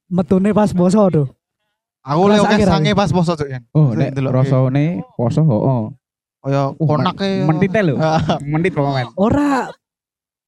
[0.09, 1.27] Metune pas poso tuh.
[2.01, 3.59] Aku lek oke sange pas poso cuk ya.
[3.71, 5.93] Oh, Sing nek delok, rasane poso hooh.
[6.39, 7.43] Kaya Uh, konake.
[7.45, 7.99] Mentit lho.
[8.51, 9.11] Mentit pokoknya.
[9.13, 9.67] Ora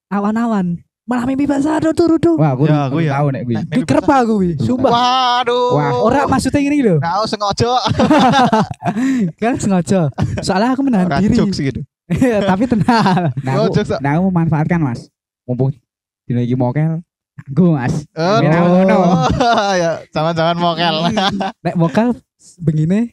[0.08, 0.80] awan-awan.
[1.04, 2.40] Malah mimpi basah tuh turu tuh.
[2.40, 3.12] Wah, aku Ya, aku aku ya.
[3.20, 3.56] tahu nek kuwi.
[3.68, 4.88] Ki kerep aku wi, sumpah.
[4.90, 5.76] Waduh.
[5.76, 5.92] Wah.
[6.08, 6.96] Ora maksudnya gini lho.
[7.04, 7.72] Nah, sengaja
[9.42, 10.08] Kan sengaja.
[10.40, 11.36] Soalnya aku menahan diri.
[11.36, 11.82] gitu.
[12.50, 13.32] Tapi tenang.
[13.44, 15.12] Nah, Oh, aku, nah, aku memanfaatkan, Mas.
[15.44, 15.76] Mumpung
[16.32, 17.04] dino iki mokel,
[17.36, 18.08] aku, Mas.
[18.16, 19.28] Oh, ngono.
[19.84, 21.12] ya, zaman-zaman mokel.
[21.68, 22.16] Nek vokal
[22.58, 23.12] begini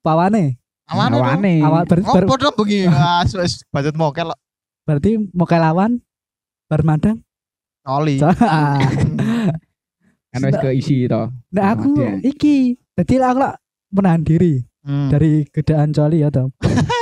[0.00, 0.56] pawane.
[0.88, 1.20] Itu.
[1.20, 1.54] Awane.
[1.60, 2.88] Awal ber, ber, Ngopo dong bengi?
[2.96, 4.32] Ah, wis budget mokel
[4.88, 5.92] berarti vokal lawan
[6.64, 7.20] bar madang.
[7.84, 8.16] oli.
[8.16, 8.32] So-
[10.32, 11.28] Kan wis keisi to.
[11.52, 11.90] Nek aku
[12.24, 13.54] iki, jadi aku lah
[13.92, 15.10] menahan diri Hmm.
[15.10, 16.46] dari godaan coli ya toh.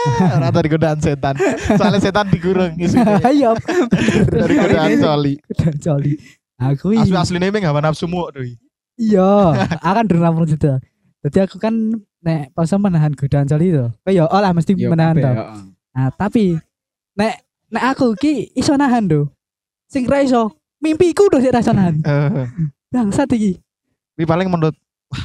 [0.36, 1.34] Ora tadi godaan setan.
[1.74, 3.18] Soalnya setan digurung isinya.
[3.22, 3.56] Ayo,
[4.26, 5.34] Dari godaan coli.
[5.42, 6.12] godaan coli.
[6.54, 8.46] Aku i- Asli asli namanya gak nafsu mu tuh.
[8.94, 10.78] iya, akan lampung juga.
[11.20, 11.74] Jadi aku kan
[12.20, 13.84] nek poso menahan godaan coli itu.
[13.98, 15.32] Kok ya olah mesti Yo, menahan kabeh, to.
[15.34, 15.60] heeh.
[15.90, 16.44] Nah, tapi
[17.12, 17.34] nek
[17.68, 19.20] nek aku ki iso nahan do.
[19.86, 21.98] Sing ra iso mimpiku do sik ra iso nahan.
[22.04, 22.46] Eh,
[22.94, 23.58] Bangsat iki.
[24.14, 25.24] Ini paling menurut wah,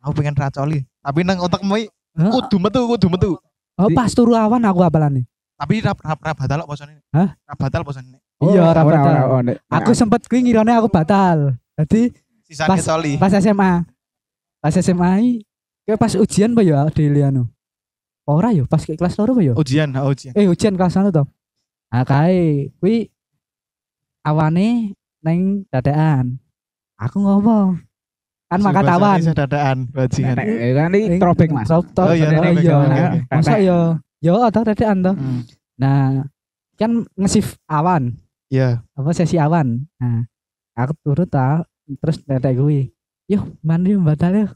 [0.00, 0.80] aku pengen racoli.
[0.98, 3.30] Tapi nang otakmu iki kudu metu, kudu metu.
[3.80, 5.24] Oh, pas turu awan aku apalane.
[5.56, 7.00] Tapi rap rap rap batal posone.
[7.10, 7.32] Hah?
[7.32, 8.20] Rap batal posone.
[8.40, 9.04] Iya, ora ora, batal.
[9.04, 11.56] ora, ora, nek- Aku sempet kuwi ngirone aku batal.
[11.76, 12.12] Jadi
[12.44, 13.14] Sisane Pas- coli.
[13.16, 13.72] pas SMA.
[14.60, 15.32] Pas SMA iki
[15.86, 17.48] kayak pas ujian apa ya Deliano.
[18.24, 19.52] Ora yo, pas ke kelas loro apa yo?
[19.56, 20.32] Ujian, ha, ujian.
[20.36, 21.24] Eh ujian kelas 1 to.
[21.90, 23.08] Nah kae kuwi
[24.22, 26.36] awane neng dadakan.
[26.96, 27.80] Aku ngomong.
[28.50, 29.18] Kan mangkat awan.
[29.20, 30.34] Bisa dadaan bajingan.
[30.34, 32.74] nek- kan ini throwback mas Oh iya, iya.
[32.74, 33.18] oke, oke.
[33.30, 33.78] Masa yo
[34.18, 35.12] yo atau dadakan to.
[35.14, 35.40] Hmm.
[35.78, 36.26] Nah,
[36.74, 38.82] kan ngesif awan, Iya.
[38.90, 39.86] apa sesi awan.
[39.96, 40.26] Nah,
[40.74, 41.62] aku turut ta,
[41.96, 42.90] terus tetek kuwi.
[43.24, 44.46] Yo, mandi batal yo.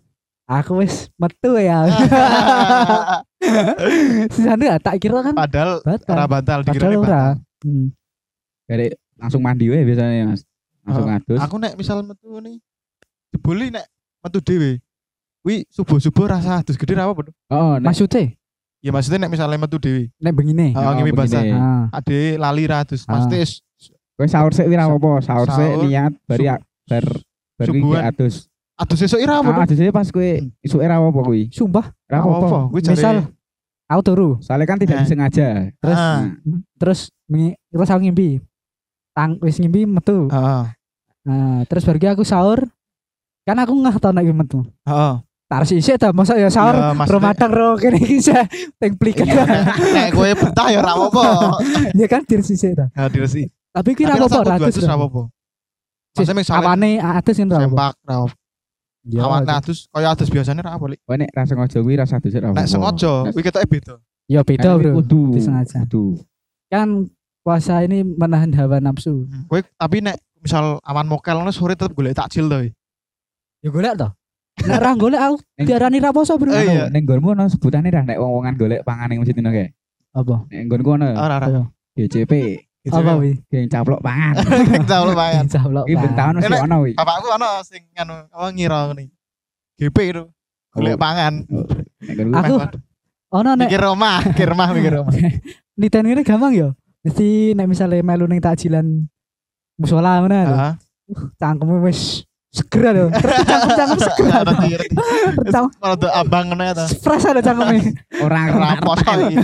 [0.45, 1.89] Aku wis metu ya.
[4.29, 6.13] Sisane ya, tak kira kan Padahal batal.
[6.13, 6.99] ora batal Padahal dikira ora.
[6.99, 7.31] batal.
[7.63, 7.87] Hmm.
[8.65, 10.43] Dari langsung mandi wae biasanya mas
[10.83, 12.57] langsung Oh, ngadus Aku nek misal metu nih
[13.35, 13.85] jebuli nek
[14.23, 14.79] metu dhewe.
[15.45, 18.33] Wi subuh-subuh rasa adus gede ra apa oh nek Maksudnya
[18.85, 20.09] Ya maksudnya nek misalnya metu dhewe.
[20.17, 20.73] nek begini.
[20.73, 21.43] Heeh, Oh, ngimi basah.
[21.51, 21.85] Ah.
[21.91, 23.05] Ade lali ra adus.
[23.05, 23.17] Ah.
[23.19, 23.43] Maksudnya
[24.15, 27.05] kowe sahur sik ora apa sahur sik niat bari sub- bar
[27.59, 27.99] bar kuwi subuhan.
[27.99, 28.35] ki adus
[28.79, 29.51] adus esuk ira apa?
[29.51, 30.31] ah adus e pas kowe
[30.63, 33.17] isuk ora apa kuwi Sumpah, ora Ra apa misal
[33.91, 35.01] aku turu, soalnya kan tidak Eh.
[35.03, 35.49] disengaja
[35.83, 36.31] terus Ah.
[36.79, 37.01] terus
[37.75, 38.39] terus aku ngimpi.
[39.15, 40.27] Tang wis ngimpi metu.
[40.31, 40.65] Heeh.
[41.27, 42.71] Nah, terus baru aku sahur.
[43.45, 44.65] Kan aku ngah tau nek metu.
[44.89, 45.15] Heeh.
[45.45, 48.49] Tar sisik ta masa ya sahur Ya, Romadang ro kene iki saya
[48.81, 49.29] teng pliken.
[49.29, 51.61] Nek kowe betah ya ora apa-apa.
[52.01, 52.89] Ya kan dir sisik ta.
[52.97, 53.53] Ya diresi.
[53.69, 54.75] Tapi ki Tapi ra apa-apa rasa ra kudu adus.
[54.81, 55.23] adus ra apa-apa.
[56.17, 57.65] Maksudnya misalnya awane atus kan ra apa.
[57.69, 58.35] sempak ra apa.
[59.05, 60.85] Ya, Awan adus kaya adus biasanya ra apa.
[60.89, 61.01] Lik.
[61.05, 63.95] kowe nek ra sengaja kuwi rasa adus ora apa Nek sengaja kuwi ketoke beda.
[64.25, 64.91] Ya beda, Bro.
[65.05, 65.85] kudu Disengaja.
[65.85, 66.17] kudu
[66.73, 67.13] Kan
[67.45, 69.29] puasa ini menahan hawa nafsu.
[69.45, 72.73] Kowe tapi nek misal awan mokel ngono sore tetep golek takjil to.
[73.65, 74.09] Ya golek to.
[74.69, 76.53] Nek ra golek aku Ning- diarani ra poso, Bro.
[76.53, 76.87] Eh, iya.
[76.87, 79.73] ning nggonmu ono sebutane ra nek wong-wongan golek pangan ning masjid kae
[80.13, 80.45] Apa?
[80.47, 81.47] nek nggonku ono Ora ora.
[81.49, 81.63] Ayo.
[81.97, 82.33] DCP
[82.85, 83.41] Gitu Apa wi?
[83.49, 85.43] geng caplok pangan Kita lu bayar.
[85.43, 85.85] Insyaallah.
[85.89, 89.09] iki ben tahun mesti ono wi Bapakku ono sing anu apa ngira ngene.
[89.75, 90.25] GP itu.
[90.71, 91.01] Golek Oh.
[91.01, 91.35] pangan.
[92.37, 92.55] Aku
[93.35, 95.13] ono nek mikir rumah, mikir rumah, mikir rumah.
[95.81, 96.69] niten ngene gampang ya.
[97.03, 98.87] Mesti nek misalnya melu ning takjilan
[99.75, 100.55] musola ngono lho.
[100.55, 100.73] Heeh.
[101.37, 102.23] Cangkemmu wis
[102.55, 103.07] seger lho.
[103.11, 104.25] Cangkem-cangkem seger.
[104.25, 104.41] lho.
[104.41, 104.95] Ngerti, ngerti.
[105.51, 106.85] Cangkem Rada abang ngono ya to.
[107.03, 107.79] fresh ada cangkeme.
[108.17, 109.37] orang Raposo iki.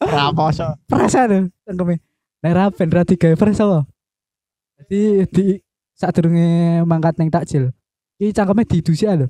[0.00, 0.66] Raposo.
[0.86, 1.94] Fresh ada cangkeme.
[2.38, 3.82] Nek ra ben ra digawe fresh apa?
[4.78, 5.44] Jadi di
[5.92, 6.48] sadurunge
[6.82, 7.74] mangkat ning takjil.
[8.16, 9.26] Iki cangkeme didusi lho.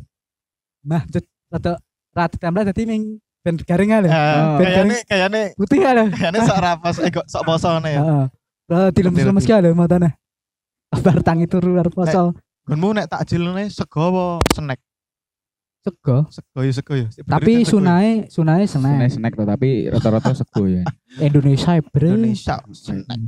[0.84, 1.80] Nah, cet- rada
[2.12, 3.02] rada tempel dadi ning
[3.40, 4.06] ben garing lho.
[4.06, 4.12] Eh,
[4.60, 6.04] Kayaknya kayaknya Putih lho.
[6.10, 8.00] kayaknya sok rapos eh kok sok poso ngono ya.
[8.00, 8.24] Heeh.
[8.66, 10.18] Lah dilemes-lemes ki lho matane.
[10.96, 12.34] Bar tangi turu arep poso.
[12.66, 14.80] Gunmu nek takjil ngene sego apa snack?
[15.86, 16.26] Sego.
[16.34, 17.06] Sego ya sego ya.
[17.22, 17.68] Tapi ya.
[17.70, 19.10] sunae sunae snack snack.
[19.14, 20.82] snack tuh tapi rata-rata sego ya
[21.30, 22.10] Indonesia bre.
[22.10, 23.20] Indonesia snack.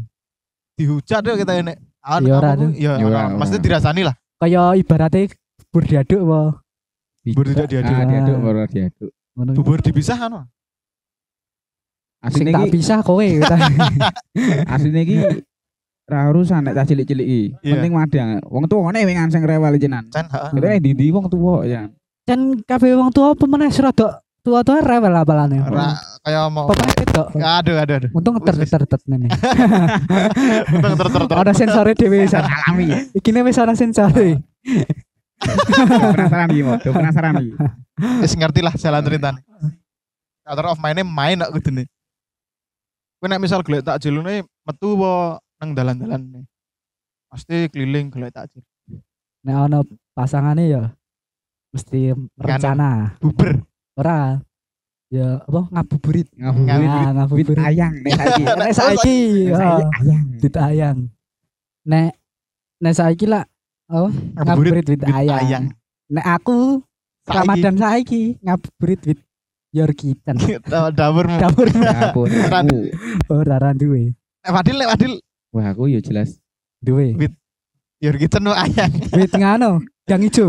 [0.75, 1.75] Dihujat deh kita ini.
[2.03, 2.55] Ah, Ya, ora?
[2.75, 3.39] Ya, Ya, ora, ora.
[3.39, 4.15] Maksudnya dirasani lah.
[4.43, 5.23] Kayak ibaratnya
[5.71, 6.41] bubur diaduk apa.
[7.27, 7.95] Bubur tidak diaduk.
[7.95, 9.11] ah diaduk baru diaduk.
[9.55, 10.35] Bubur dipisah kan?
[12.35, 13.23] Sing asline tak pisah kowe.
[14.75, 15.17] asline iki
[16.09, 17.73] ra urusan nek tak cilik-cilik iki Iya.
[17.77, 20.51] penting madang wong tuwane wingan sing rewel jenan Can, heeh.
[20.57, 21.93] Kira ndi wong tuwa ya
[22.25, 25.61] Kan kabeh wong tua pemenang serada tua-tua rewel apalane.
[25.65, 27.23] Ora kayak mau Pokoknya itu.
[27.41, 28.11] Aduh, aduh, aduh.
[28.17, 28.69] Untung Wis, wis.
[28.69, 29.29] ter-ter-ter nene.
[29.33, 31.37] Ter ter ter ter.
[31.41, 32.33] Ada sensore dhewe wis.
[32.37, 34.45] alami Iki ne wis ana sensore.
[36.13, 37.53] penasaran iki mau penasaran iki
[38.21, 39.41] Wis ngerti lah jalan ceritanya.
[40.45, 41.89] Theater of mind main nak kudune.
[43.19, 46.41] Kowe nek misal golek takjil ne metu apa nang dalan-dalan ne.
[47.29, 48.63] Pasti keliling golek takjil.
[49.45, 49.79] Nek ana
[50.15, 50.83] pasangane ya
[51.75, 53.19] mesti rencana.
[53.19, 53.63] Buber.
[53.99, 54.39] Ora.
[55.09, 56.29] Ya apa ngabuburit.
[56.37, 57.01] ngabuburit Ngabuburit.
[57.01, 57.59] Nah, ngabuburit.
[57.65, 59.19] ayang nek saiki Nek saiki
[59.57, 60.99] saiki ayang Wit ayang.
[61.89, 62.11] Nek
[62.77, 63.45] nek saiki lah
[63.89, 64.09] apa?
[64.13, 65.65] Ngabuburit wit ayang.
[66.13, 66.85] Nek aku.
[67.29, 69.21] Ramadan saiki ngabuburit wit
[69.73, 70.37] your kitchen.
[70.99, 71.37] Dapurmu.
[71.41, 72.73] Dapur ampun aku
[73.33, 74.13] ora ra duwe.
[74.45, 75.13] Eh Fadil, nek Fadil.
[75.51, 76.39] Wah aku ya jelas
[76.79, 77.19] Duwe.
[77.99, 78.95] Your kitchen nu ayang.
[79.11, 79.83] Wit ngano?
[80.07, 80.47] Yang ijo.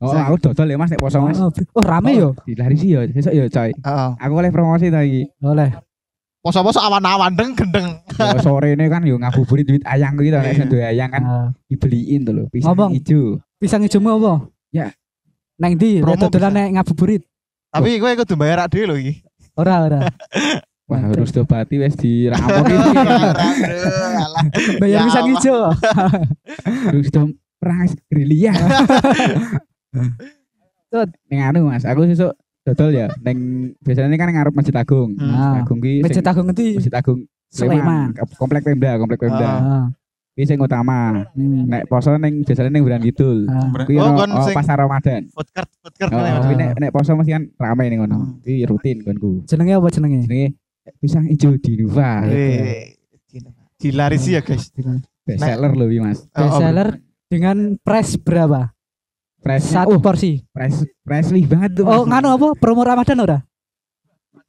[0.00, 2.32] oh aku dodol ya mas nek poso mas Oh, oh, rame yo.
[2.48, 4.10] dilarisi ya besok ya coy Heeh.
[4.16, 5.76] aku oleh promosi tadi Oleh.
[6.40, 8.00] Poso-poso awan-awan deng gendeng.
[8.16, 10.56] Ya, sore ini kan yo ngabuburit duit ayang gitu nek Iya.
[10.56, 13.20] sing duwe ayang kan Ah, dibeliin tuh lho pisang ijo
[13.60, 14.32] pisang ijomu apa?
[15.60, 17.22] Neng di Promo dodolan nek ngabuburit.
[17.68, 19.20] Tapi kowe kudu bayar rak dhewe lho iki.
[19.60, 20.00] Ora ora.
[20.90, 22.74] Wah, harus dobati wis dirampok iki.
[23.62, 24.44] Aduh, alah.
[24.82, 25.22] Bayar Ya Allah.
[25.30, 25.56] ijo.
[26.90, 27.22] Harus do
[27.62, 28.50] perang gerilya.
[30.90, 31.08] Tut.
[31.30, 33.38] Ning anu Mas, aku sesuk dodol ya ning
[33.80, 35.14] biasanya kan ngarep Masjid Agung.
[35.14, 35.30] Hmm.
[35.30, 35.62] Masjid.
[35.62, 36.68] Agung ki Masjid Agung ngendi?
[36.76, 38.08] Masjid Agung Sleman.
[38.34, 39.46] Komplek Pemda, komplek Pemda.
[39.46, 39.58] Ah.
[39.62, 39.86] Ah.
[40.30, 41.26] Ki sing utama.
[41.34, 41.66] Hmm.
[41.66, 43.46] Nek poso ning biasanya ning Buran Kidul.
[43.46, 43.70] Ah.
[43.86, 45.30] Kuwi Oh, ono oh, sing pasar Ramadan.
[45.30, 48.18] food cart, food cart Oh, kan ya, nek nek poso mesti kan rame ning ngono.
[48.18, 48.42] Hmm.
[48.42, 49.46] Kuwi rutin konku.
[49.46, 50.26] Jenenge apa jenenge?
[50.26, 50.48] Jenenge
[50.98, 52.26] pisang ijo Dinuva.
[52.26, 52.98] Eh,
[53.80, 54.74] Dilarisi ya guys.
[55.24, 56.26] Best seller loh Mas.
[56.34, 56.88] Oh, Best oh, seller
[57.30, 58.74] dengan price berapa?
[59.40, 60.44] Price Satu oh, porsi.
[60.52, 61.88] price Presley banget tuh.
[61.88, 62.46] Oh, nganu apa?
[62.60, 63.38] Promo Ramadan ora?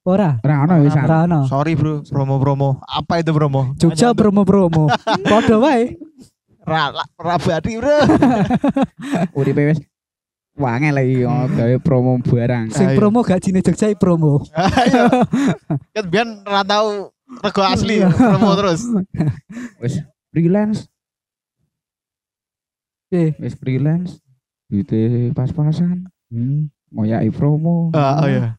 [0.04, 0.42] Ora.
[0.44, 0.98] Ora ono wis.
[0.98, 1.46] Ora ono.
[1.46, 2.82] Sorry bro, promo-promo.
[2.84, 3.78] Apa itu promo?
[3.78, 4.90] Jogja promo-promo.
[5.30, 5.96] Padha wae.
[6.66, 7.98] Rala, rabadi bro.
[9.40, 9.80] Uripe wis
[10.62, 12.70] wangel lagi oh, gawe promo barang.
[12.70, 12.98] Sing Ayo.
[13.02, 14.46] promo gajine Jogja i promo.
[15.98, 17.10] Kan biar ora tahu
[17.42, 18.82] rego asli promo terus.
[19.82, 20.86] Wis freelance,
[23.12, 24.24] Eh, wis freelance.
[24.72, 26.08] Duite pas-pasan.
[26.32, 26.72] Hmm.
[26.96, 27.92] Ngoyaki promo.
[27.92, 28.56] Ah, oh ya.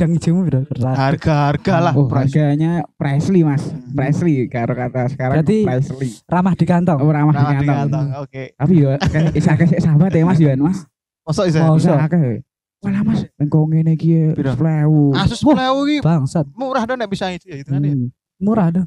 [0.00, 0.60] Eh, price gedang ijomu piro?
[0.80, 1.92] Harga-harga lah.
[1.92, 2.32] Oh, price.
[2.32, 3.60] harganya Presley, Mas.
[3.62, 3.92] Hmm.
[3.92, 6.10] Presley karo kata sekarang Berarti- Presley.
[6.24, 6.98] Ramah di kantong.
[6.98, 7.76] Oh, ramah di Ramah di kantong.
[7.76, 8.06] kantong.
[8.24, 8.42] Oke.
[8.54, 10.78] Tapi yo kayak isa kayak sahabat ya Mas Yohan, Mas.
[11.22, 11.58] Masuk isa.
[11.62, 11.76] Mau.
[11.76, 12.06] Bisa Masa?
[12.08, 12.40] akeh.
[12.80, 14.56] Walah Mas, ngene iki ya, Piro?
[14.56, 15.20] 10.000.
[15.20, 15.52] Asus Wah.
[15.52, 16.46] Pleo iki Bangsat.
[16.56, 17.92] murah dong nek bisa itu ya itu kan ya.
[17.92, 18.08] Hmm.
[18.40, 18.86] Murah tuh.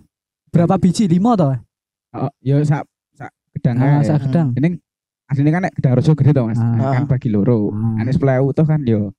[0.50, 1.06] Berapa biji?
[1.06, 1.54] Lima toh?
[2.14, 4.54] Oh, yo sak sak gedang Ah, sak gedang.
[4.54, 4.78] Ini
[5.26, 6.58] aslinya kan nek gedang rojo gede toh Mas.
[6.58, 6.98] Ah.
[6.98, 7.70] Kan bagi loro.
[7.70, 8.02] Ah.
[8.02, 9.14] Ane 10.000 toh kan yo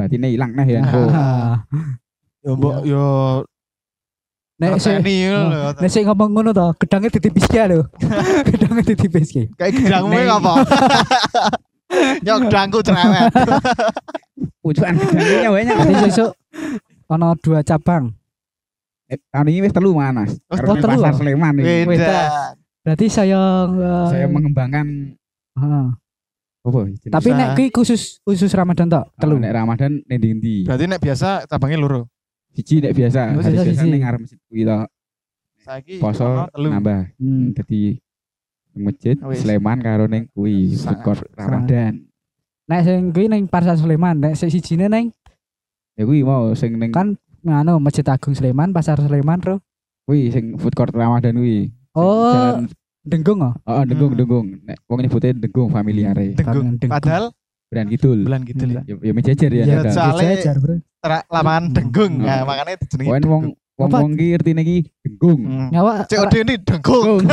[0.00, 0.80] batine ilang nah ya.
[0.80, 1.02] engko.
[1.12, 1.54] Ah.
[2.40, 3.04] Yo mbok yo
[4.60, 7.80] Nek sing nek sing ngomong ngono toh, gedangnya ditipis ki lho.
[8.48, 9.48] gedangnya ditipis ki.
[9.56, 10.52] Kayak gedangmu apa?
[12.26, 13.32] Yo gedangku cerewet.
[14.62, 15.74] Pucukan gedangnya banyak.
[15.74, 16.30] Nanti sesuk
[17.08, 18.12] ono dua cabang.
[19.10, 20.36] Eh, tahun ini wis telu Mas.
[20.52, 20.76] Oh, telu.
[20.86, 21.88] pasar Sleman ini.
[21.88, 22.52] Beda.
[22.84, 25.16] Berarti saya eh, Saya mengembangkan
[25.56, 25.88] ah.
[26.60, 26.80] Apa?
[27.10, 29.36] Tapi nek kuwi khusus khusus Ramadan tok, Oh, telu.
[29.40, 30.56] nek Ramadan ning ndi-ndi.
[30.68, 32.00] Berarti nek biasa cabangnya loro.
[32.52, 33.32] Siji nek biasa.
[33.32, 34.82] Oh, Hari biasa ning ngarep masjid kuwi toh.
[35.60, 36.68] Saiki Poso ono telu.
[36.68, 37.00] nambah.
[37.16, 37.52] Hmm.
[37.52, 37.80] Dadi
[38.76, 39.40] masjid Wis.
[39.40, 42.04] Sleman karo ning kuwi food court Ramadan.
[42.68, 45.12] Nek sing kuwi ning Pasar Sleman, nek sing sijine ning
[45.96, 49.60] Ya kuwi mau sing ning kan nganu Masjid Agung Sleman, Pasar Sleman, Bro.
[50.04, 51.72] kuwi sing food court Ramadan kuwi.
[51.92, 52.60] Oh,
[53.00, 53.54] Denggung oh.
[53.64, 54.20] Oh, dengung Hmm.
[54.20, 54.46] dengung.
[54.62, 56.26] Nek wong nyebutnya dengung familiare.
[56.34, 56.76] Denggung.
[56.76, 56.92] Denggung.
[56.92, 57.24] Padahal
[57.70, 58.18] Brand kidul.
[58.26, 58.70] bulan Hmm.
[58.76, 58.82] lah.
[58.84, 59.64] Ya, ya mejejer ya.
[59.64, 60.42] Ya, soalnya-.
[61.00, 62.12] Tra- lapangan denggung.
[62.20, 62.28] Hmm.
[62.28, 63.44] Nah, makanya jenenge wong
[63.80, 63.98] wong Apa?
[64.04, 65.40] wong ki artine ki dengung.
[65.40, 65.68] Hmm.
[65.72, 67.24] Nyawa COD ini denggung.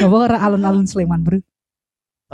[0.00, 1.38] Apa ora alun-alun Sleman, Bro?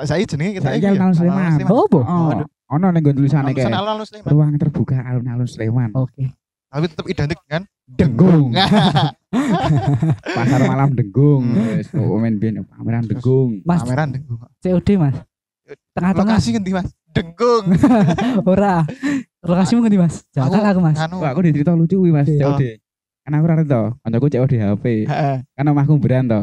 [0.01, 0.95] Saya jenenge kita iki ya.
[0.95, 1.51] alun-alun Sleman.
[1.67, 2.47] Oh, Aduh.
[2.71, 4.31] ono ning nggon tulisane Sleman.
[4.31, 5.91] ruang terbuka alun-alun Sleman.
[5.99, 6.39] Oke.
[6.71, 7.67] Tapi tetap identik kan?
[7.85, 8.55] Dengung.
[10.37, 11.45] Pasar malam dengung.
[11.55, 11.79] Hmm.
[11.79, 13.63] Wis komen biyen pameran dengung.
[13.63, 14.41] Mas Pameran denggung.
[14.59, 15.17] COD, Mas.
[15.95, 16.89] Tengah-tengah Lokasi ngendi Mas?
[17.15, 17.65] Denggung.
[18.51, 18.83] ora.
[19.47, 20.27] Lokasimu ngendi, Mas?
[20.35, 20.99] Jakarta aku, Mas.
[20.99, 21.23] Anu.
[21.23, 22.43] Aku dicerita lucu kuwi Mas, Oke.
[22.43, 22.63] COD.
[23.23, 24.85] Kan aku ora to, kancaku COD HP.
[25.55, 26.41] Kan omahku beran to.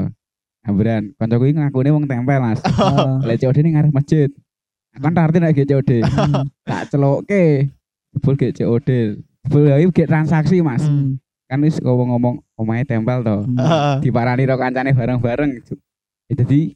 [0.63, 1.11] Nah, beran.
[1.19, 2.59] Kancaku iki ngakune wong tempel, Mas.
[3.27, 4.31] Lek COD ning ngarep masjid.
[4.95, 5.91] Kan tak arti nek COD.
[6.07, 6.47] Hmm.
[6.63, 7.67] Tak celoke.
[8.15, 8.89] Jebul ge COD.
[9.43, 10.87] Jebul ya iki transaksi, Mas.
[10.87, 11.19] Hmm.
[11.51, 13.37] Kan wis ngomong-ngomong omahe tempel to.
[13.45, 13.57] Hmm.
[13.61, 13.95] Heeh.
[14.09, 15.51] Diparani ro kancane bareng-bareng.
[16.27, 16.73] Ya dadi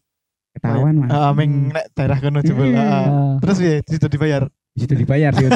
[0.54, 1.10] ketahuan, Mas.
[1.10, 2.72] Heeh, ming nek daerah kono jebul.
[2.72, 2.80] Hmm.
[2.80, 3.36] Ah.
[3.42, 4.46] Terus ya di situ dibayar.
[4.72, 5.50] Di situ dibayar sih.
[5.50, 5.52] Ya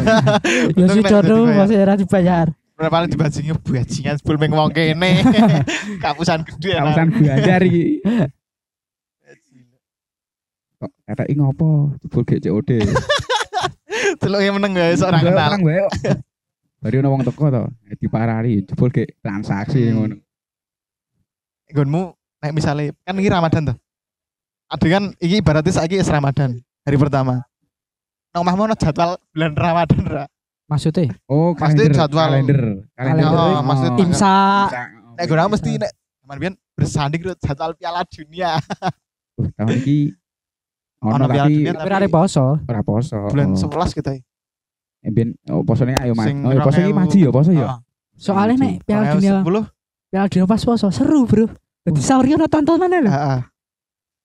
[0.91, 1.55] tuh, dibayar.
[1.55, 2.47] masih era dibayar.
[2.75, 5.23] Berapa kali dibajingi bajingan sebelum ming wong kene.
[6.03, 6.75] Kapusan gede.
[6.75, 8.03] Kawasan Bandar iki.
[10.83, 11.95] Kok kata iki ngopo?
[12.03, 12.83] Jebul ge COD.
[14.19, 15.87] Teluk yang meneng orang Enggak, kenal.
[16.85, 17.63] Baru ono wong teko to,
[17.97, 19.93] diparani jebul ge transaksi Hmm.
[19.97, 20.15] ngono.
[21.67, 22.01] Gonmu
[22.39, 23.77] nek misalnya kan ini Ramadan tuh.
[24.65, 27.41] Ada kan ini ibaratnya saiki is Ramadan hari pertama.
[28.29, 30.23] Nang omahmu ono jadwal bulan Ramadan ra.
[30.65, 32.27] Maksudnya Oh, Maksudnya kalender, jadwal.
[32.27, 32.61] kalender.
[32.93, 33.25] Kalender.
[33.27, 34.35] Oh, maksudnya imsa.
[35.15, 38.57] Nek gue mesti nek Cuman biyen bersanding karo jadwal Piala Dunia
[39.53, 40.09] tahun iki
[40.97, 42.57] ono tapi Dunia, tapi ada poso.
[42.59, 43.17] ora poso.
[43.29, 43.69] bulan Oh.
[43.69, 44.11] 11 kita.
[45.05, 46.25] Eh, ben oh, posone ayo mas.
[46.25, 46.97] Sing Oh, ya, poso iki 2000.
[46.97, 47.67] maju ya, poso ya.
[48.17, 49.69] Soalnya nek Piala Dunia, 10.
[50.09, 51.45] Piala Dunia pas poso seru, Bro.
[51.85, 53.11] Jadi sahur ono tontonan lho.
[53.13, 53.39] Heeh.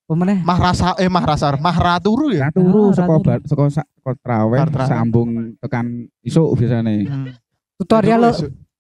[0.09, 2.49] Pemeneh Mah rasa eh mah rasar, mah raturu ya.
[2.49, 3.27] Ra turu Ah, saka ra turu.
[3.29, 5.29] bar- saka sa- saka traweh sambung
[5.61, 5.87] tekan
[6.21, 7.07] isuk biasane.
[7.07, 7.31] Hmm.
[7.79, 8.35] tutorial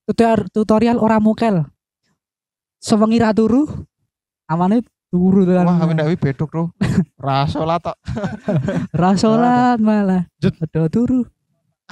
[0.04, 1.62] tutorial tutorial ora mukel.
[2.80, 3.68] Sewengi ra turu,
[4.44, 5.68] amane turu tenan.
[5.68, 6.72] Wah, aku ndak wi beduk, Bro.
[7.20, 7.96] Ra salat tok.
[8.90, 10.24] Ra salat malah.
[10.40, 10.56] Jut.
[10.58, 11.28] Ada turu.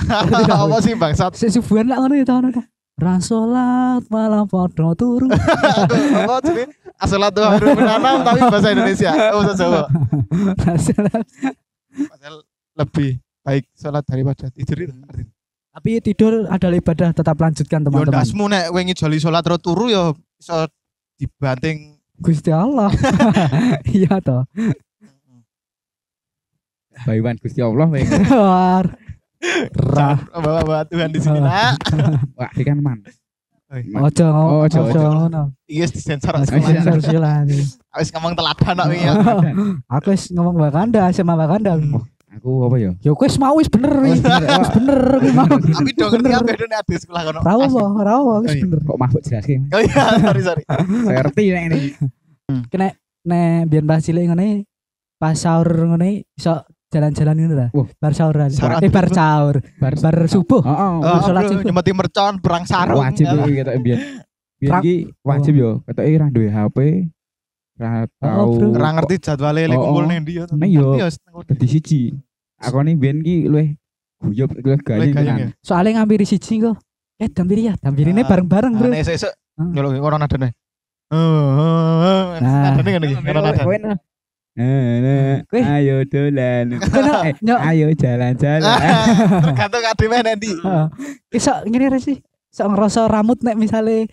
[0.06, 1.34] Apa sih bangsat?
[1.34, 2.62] Sik subuhan lak ngono ya tahun itu.
[2.98, 5.30] Ra salat malah padha turu.
[6.18, 6.74] Apa jenenge?
[6.98, 9.10] Asalat tuh hampir menanam tapi bahasa Indonesia.
[9.30, 9.82] Oh, bahasa Jawa.
[11.94, 12.36] Padahal
[12.74, 13.10] lebih
[13.46, 14.94] baik salat daripada tidur itu.
[15.70, 18.10] Tapi tidur adalah ibadah tetap lanjutkan Yo teman-teman.
[18.18, 20.66] ndasmu nek wingi joli salat terus turu yo iso
[21.14, 22.90] dibanting Gusti Allah.
[23.94, 24.42] Iya toh.
[27.06, 28.02] Bayuan Gusti Allah wae.
[29.38, 29.94] War.
[29.94, 30.10] Ra.
[30.34, 31.78] bawa-bawa Tuhan di sini nak.
[32.38, 32.98] Wah, iki kan man.
[33.68, 35.00] Ojo Oh, ojo, ojo ojo.
[35.28, 35.42] ngono.
[35.64, 36.80] Iya disensor Oh, iya.
[36.80, 37.44] Sensor silan.
[37.92, 39.04] Wis ngomong teladan nak wingi.
[39.04, 39.12] ya.
[39.94, 41.76] Aku wis ngomong Wakanda sama Wakanda.
[41.76, 42.90] Oh, Aku apa ya?
[42.98, 44.24] Ya wis mau wis bener wis.
[44.24, 45.44] Wis bener wis mau.
[45.76, 47.38] Tapi dong ngerti apa itu nek di sekolah kono.
[47.44, 47.82] Rawo apa?
[48.02, 48.80] Rawo wis Oh, bener.
[48.82, 49.54] Kok mabuk jelaske?
[49.68, 50.62] Oh iya, sorry sorry.
[50.64, 51.80] Saya ngerti nek ini.
[52.72, 52.88] Kena
[53.22, 54.64] nek biyen pas cilik ngene
[55.20, 57.66] pas sahur ngene iso jalan-jalan ngono ta.
[57.72, 57.86] Wah.
[58.00, 58.48] Bar sahuran.
[58.50, 60.62] Saat Eh bar sahur, Bar bar subuh.
[60.64, 60.92] Heeh.
[61.04, 61.64] Oh, sholat bro, subuh.
[61.68, 63.00] nyemeti mercon perang sarung.
[63.00, 63.32] wajib Ya.
[63.38, 63.98] iki ketok biyen.
[64.58, 65.70] Biyen iki wajib yo.
[65.84, 66.78] Ketoke ra duwe HP.
[67.78, 68.48] Ra tau.
[68.56, 68.72] bro.
[68.74, 70.08] Ora ngerti jadwale lek Oh, kumpul oh.
[70.08, 70.44] ning ndi yo.
[70.48, 70.80] Iya.
[70.82, 72.00] Ngerti yo, Dadi siji.
[72.58, 73.68] Aku nih biyen ki luwih
[74.18, 75.46] guyub luwih gayeng ya.
[75.62, 76.74] Soalnya ngampiri siji kok.
[77.18, 78.30] Eh dampiri ya, dampirine Ah.
[78.30, 78.90] bareng-bareng, Bro.
[78.90, 79.74] Nah, nek esuk Hmm.
[79.74, 80.54] nyolok orang nadane.
[81.10, 82.26] Heeh.
[82.38, 82.62] Nah.
[82.70, 83.94] Nadane ngene iki, orang nadane.
[84.58, 86.66] Ayo dolan.
[87.28, 88.62] Eh, Ayo jalan-jalan.
[89.46, 90.16] Tergantung kadime.
[90.26, 90.86] Heeh.
[91.30, 92.18] Iso ngene ra sih.
[92.50, 94.10] Iso ngerasa rambut nek misale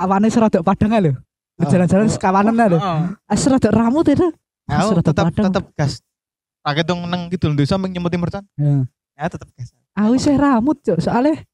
[0.00, 1.12] awane serodok padang lho.
[1.60, 2.78] Jalan-jalan sekawanan lho.
[2.80, 4.28] Ah serodok rambut itu.
[4.64, 6.00] Aku tetap tetap gas.
[6.64, 8.44] Tak ketung nang kidul desa nyemeti mercon.
[8.56, 8.88] Ya.
[9.20, 9.76] Ya tetap gas.
[9.94, 10.98] Aku sih rambut, Cuk.
[10.98, 11.44] Soalnya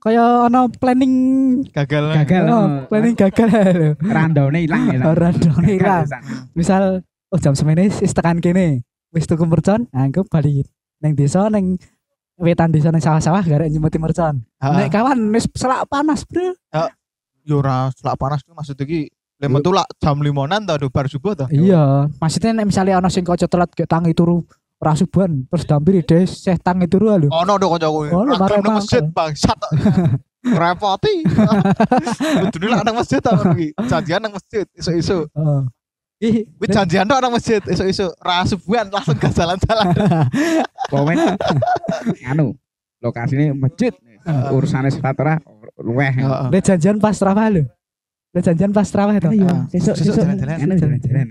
[0.00, 1.14] kaya ana planning
[1.72, 2.12] Gagal.
[2.24, 2.44] Gagal.
[2.48, 3.90] oh, planning gagal lho.
[4.04, 5.00] Randone ilang ya.
[5.08, 6.04] Ora dong ilang.
[6.52, 8.82] Misal oh jam semene wis tekan kene.
[9.10, 10.70] Wis tuku mercon, aku balik
[11.02, 11.74] neng desa neng
[12.38, 14.46] wetan desa neng sawah-sawah garek nyemeti mercon.
[14.62, 16.54] Nek kawan wis selak panas, Bro.
[17.40, 19.08] yo ora selak panas tuh maksud iki
[19.48, 21.48] metu lak jam limonan ta do bar subuh ta.
[21.50, 24.44] Iya, maksudnya nek misalnya ana sing kocok telat kayak tangi turu
[24.80, 27.28] ora subuhan, terus dampiri deh seh tangi turu lho.
[27.32, 28.00] Ono do kancaku.
[28.14, 29.58] Ono, bareng nang masjid bangsat.
[30.62, 31.14] Repoti.
[32.48, 33.76] Kudune lak nang masjid ta ngono iki.
[33.88, 35.28] Janjian nang masjid isu-isu.
[35.36, 35.60] Heeh.
[36.20, 38.12] Ih, Wis janjian tok nang masjid isu-isu.
[38.20, 39.86] Ra subuhan langsung gas jalan-jalan.
[40.92, 41.16] Komen
[42.28, 42.52] anu
[43.00, 43.96] lokasine masjid.
[44.52, 45.34] Urusane salat ora
[45.80, 46.12] luweh.
[46.52, 47.62] Nek janjian pas terawih lho.
[48.36, 49.32] Nek janjian pas terawih to.
[49.32, 50.56] Ayo, Ah, sesuk sesuk sesuk jalan-jalan.
[50.60, 51.26] Anu jalan-jalan.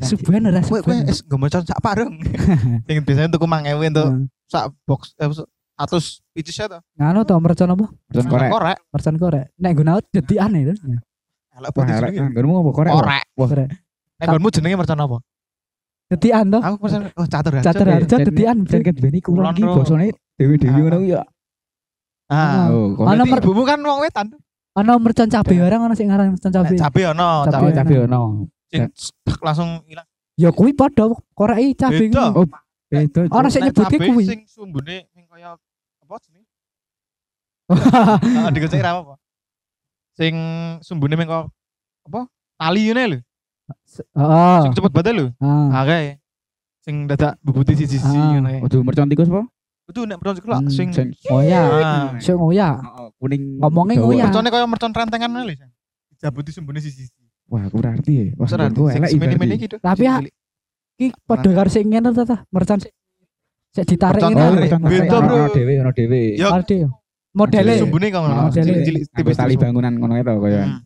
[0.00, 2.12] Subuhan ora Kowe kowe nggo mercon sak bareng.
[2.88, 4.08] Sing biasanya tuku 5000 entuk
[4.48, 6.78] sak box eh, 100 pieces ya to.
[6.96, 7.84] Nganu to mercon apa?
[8.08, 8.48] Mercon korek.
[8.48, 8.78] Korek.
[8.96, 9.44] Mercon korek.
[9.60, 10.72] Nek gunaut dedikan itu.
[11.52, 12.32] Elek Wah, putih arek jenenge.
[12.32, 12.92] nggonmu apa korek?
[12.96, 13.22] Korek.
[13.36, 13.68] Korek.
[14.20, 15.16] Nek nggonmu jenenge mercon apa?
[16.10, 16.58] Dedikan to.
[16.60, 17.62] Aku mercon oh catur ya.
[17.64, 18.56] Catur harja dedikan.
[18.68, 19.74] Dan kan beni kulon Kulon ki ro.
[19.80, 20.06] bosone
[20.36, 20.76] dewi-dewi Ah.
[20.78, 21.22] ngono ya.
[22.30, 22.68] Ah.
[22.70, 24.26] Oh, kok Ana mer- ibumu kan wong wetan.
[24.76, 26.76] Ana mercon cabe barang ana sing ngaran mercon cabe.
[26.76, 27.72] Cabe ono, Cabe.
[27.72, 28.20] cabe ono.
[29.42, 30.06] langsung ilang.
[30.38, 32.06] Ya kuwi padha koreki cabe.
[32.06, 32.46] Kuwi.
[32.90, 33.20] Beda.
[33.30, 34.24] Ana sing nyebutke kuwi.
[34.28, 35.56] Sing sumbune sing kaya
[36.02, 36.46] apa jenenge?
[37.70, 39.14] Ah, digocek ra apa?
[40.18, 40.34] Sing
[40.82, 41.46] sumbune meng kaya
[42.04, 42.20] apa?
[42.58, 43.18] Tali ngene lho.
[44.14, 44.58] Heeh.
[44.64, 45.26] Sing cepet banget lho.
[45.38, 45.68] Ah.
[45.72, 46.18] Ah kae.
[46.80, 48.38] Sing dadak bebuti siji-siji Ah.
[48.38, 48.58] ngono kae.
[48.64, 49.42] Ojo mercon tikus apa?
[49.90, 51.62] Itu nek mercon sekolah Hmm, sing Sing Oh ya.
[51.62, 52.06] Ah.
[52.18, 52.74] Sing ngoyak.
[52.78, 53.42] Heeh, kuning.
[53.58, 54.26] Ngomongnya ngoyak.
[54.30, 55.66] merconnya kaya mercon rentengan ngene lho.
[56.14, 57.22] Dijabuti sumbune siji-siji.
[57.50, 58.24] Wah, aku ora ngerti ya.
[58.38, 59.58] Wah, sing elek semene-mene ibarat.
[59.58, 59.66] iki.
[59.82, 60.14] Tapi ya.
[60.94, 62.36] Ki padha karo sing ngene to ta.
[62.48, 62.92] Mercon sik
[63.74, 64.70] sik ditarik ngene.
[64.78, 65.34] Beda, bro.
[65.36, 66.20] Ono dhewe, ono dhewe.
[66.38, 66.86] Ya, Alde.
[67.30, 67.78] Modele.
[67.78, 68.34] sumbune kok ngono.
[68.50, 68.66] Modele.
[68.66, 70.62] Cilik-cilik Tipis tali bangunan ngono itu kaya.
[70.66, 70.80] Hmm.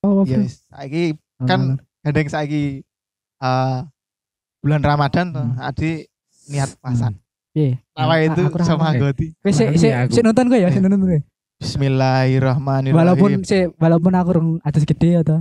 [0.00, 0.64] Oh, Iya, wis.
[0.64, 1.12] saiki
[1.44, 2.80] kan gandeng saiki
[3.40, 3.78] eh
[4.60, 5.44] bulan Ramadan tuh.
[5.44, 5.60] Hmm.
[5.60, 6.04] Adi
[6.48, 7.12] niat puasa.
[7.50, 7.80] Piye?
[7.96, 8.94] Nama Ah, itu aku sama.
[8.94, 9.34] Goti.
[9.42, 9.74] Wis sik
[10.08, 11.20] sik nonton gue ya, sik nonton gue.
[11.60, 12.96] Bismillahirrahmanirrahim.
[12.96, 15.38] Walaupun sik walaupun aku rung atus gede ya to.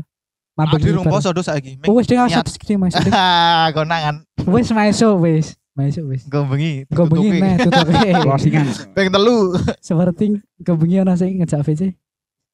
[0.59, 1.79] Adi rung poso do saiki.
[1.87, 2.43] Oh, wis niat.
[2.43, 2.95] atus gede Mas.
[3.15, 4.27] Ah, konangan.
[4.43, 5.55] Wis maeso wis.
[5.77, 6.27] Maeso wis.
[6.27, 6.83] Engko bengi.
[6.91, 8.11] Kau bengi meh tutupi.
[8.27, 8.67] Closingan.
[8.91, 11.95] Ping telu Seperti kau bengi ana sing ngejak VC.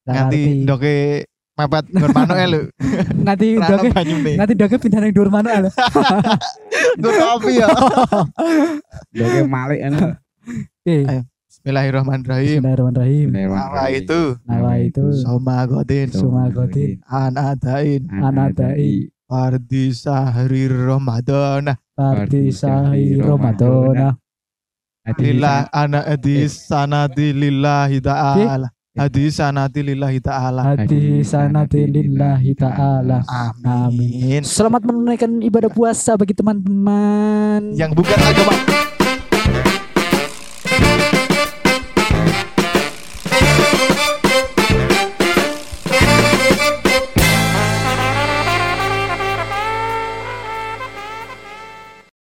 [0.05, 1.25] nganti ndoke
[1.55, 2.61] mepet manuk e lho.
[3.27, 3.47] Nanti
[3.95, 4.31] banyune.
[4.35, 5.71] nanti doke pindah ning dhuwur manuk lho.
[6.99, 7.67] Nggo kopi ya.
[9.15, 10.19] Doke malik anu.
[10.83, 10.97] Oke.
[11.07, 11.21] Ayo.
[11.47, 12.59] Bismillahirrahmanirrahim.
[12.61, 13.27] Bismillahirrahimrahim.
[13.31, 19.09] Nawa itu Nawa itu Soma godin Suma godin Anadain Anadai.
[19.25, 24.13] Fardi sahri Ramadan Parti sahi Ramadan.
[25.17, 30.71] Lillah ana adi sanadi lillahi ta'ala Hadi sanati lillahi ta'ala.
[30.71, 33.27] Hati sanati lillahi ta'ala.
[33.27, 34.39] Amin.
[34.47, 37.75] Selamat menunaikan ibadah puasa bagi teman-teman.
[37.75, 38.55] Yang bukan agama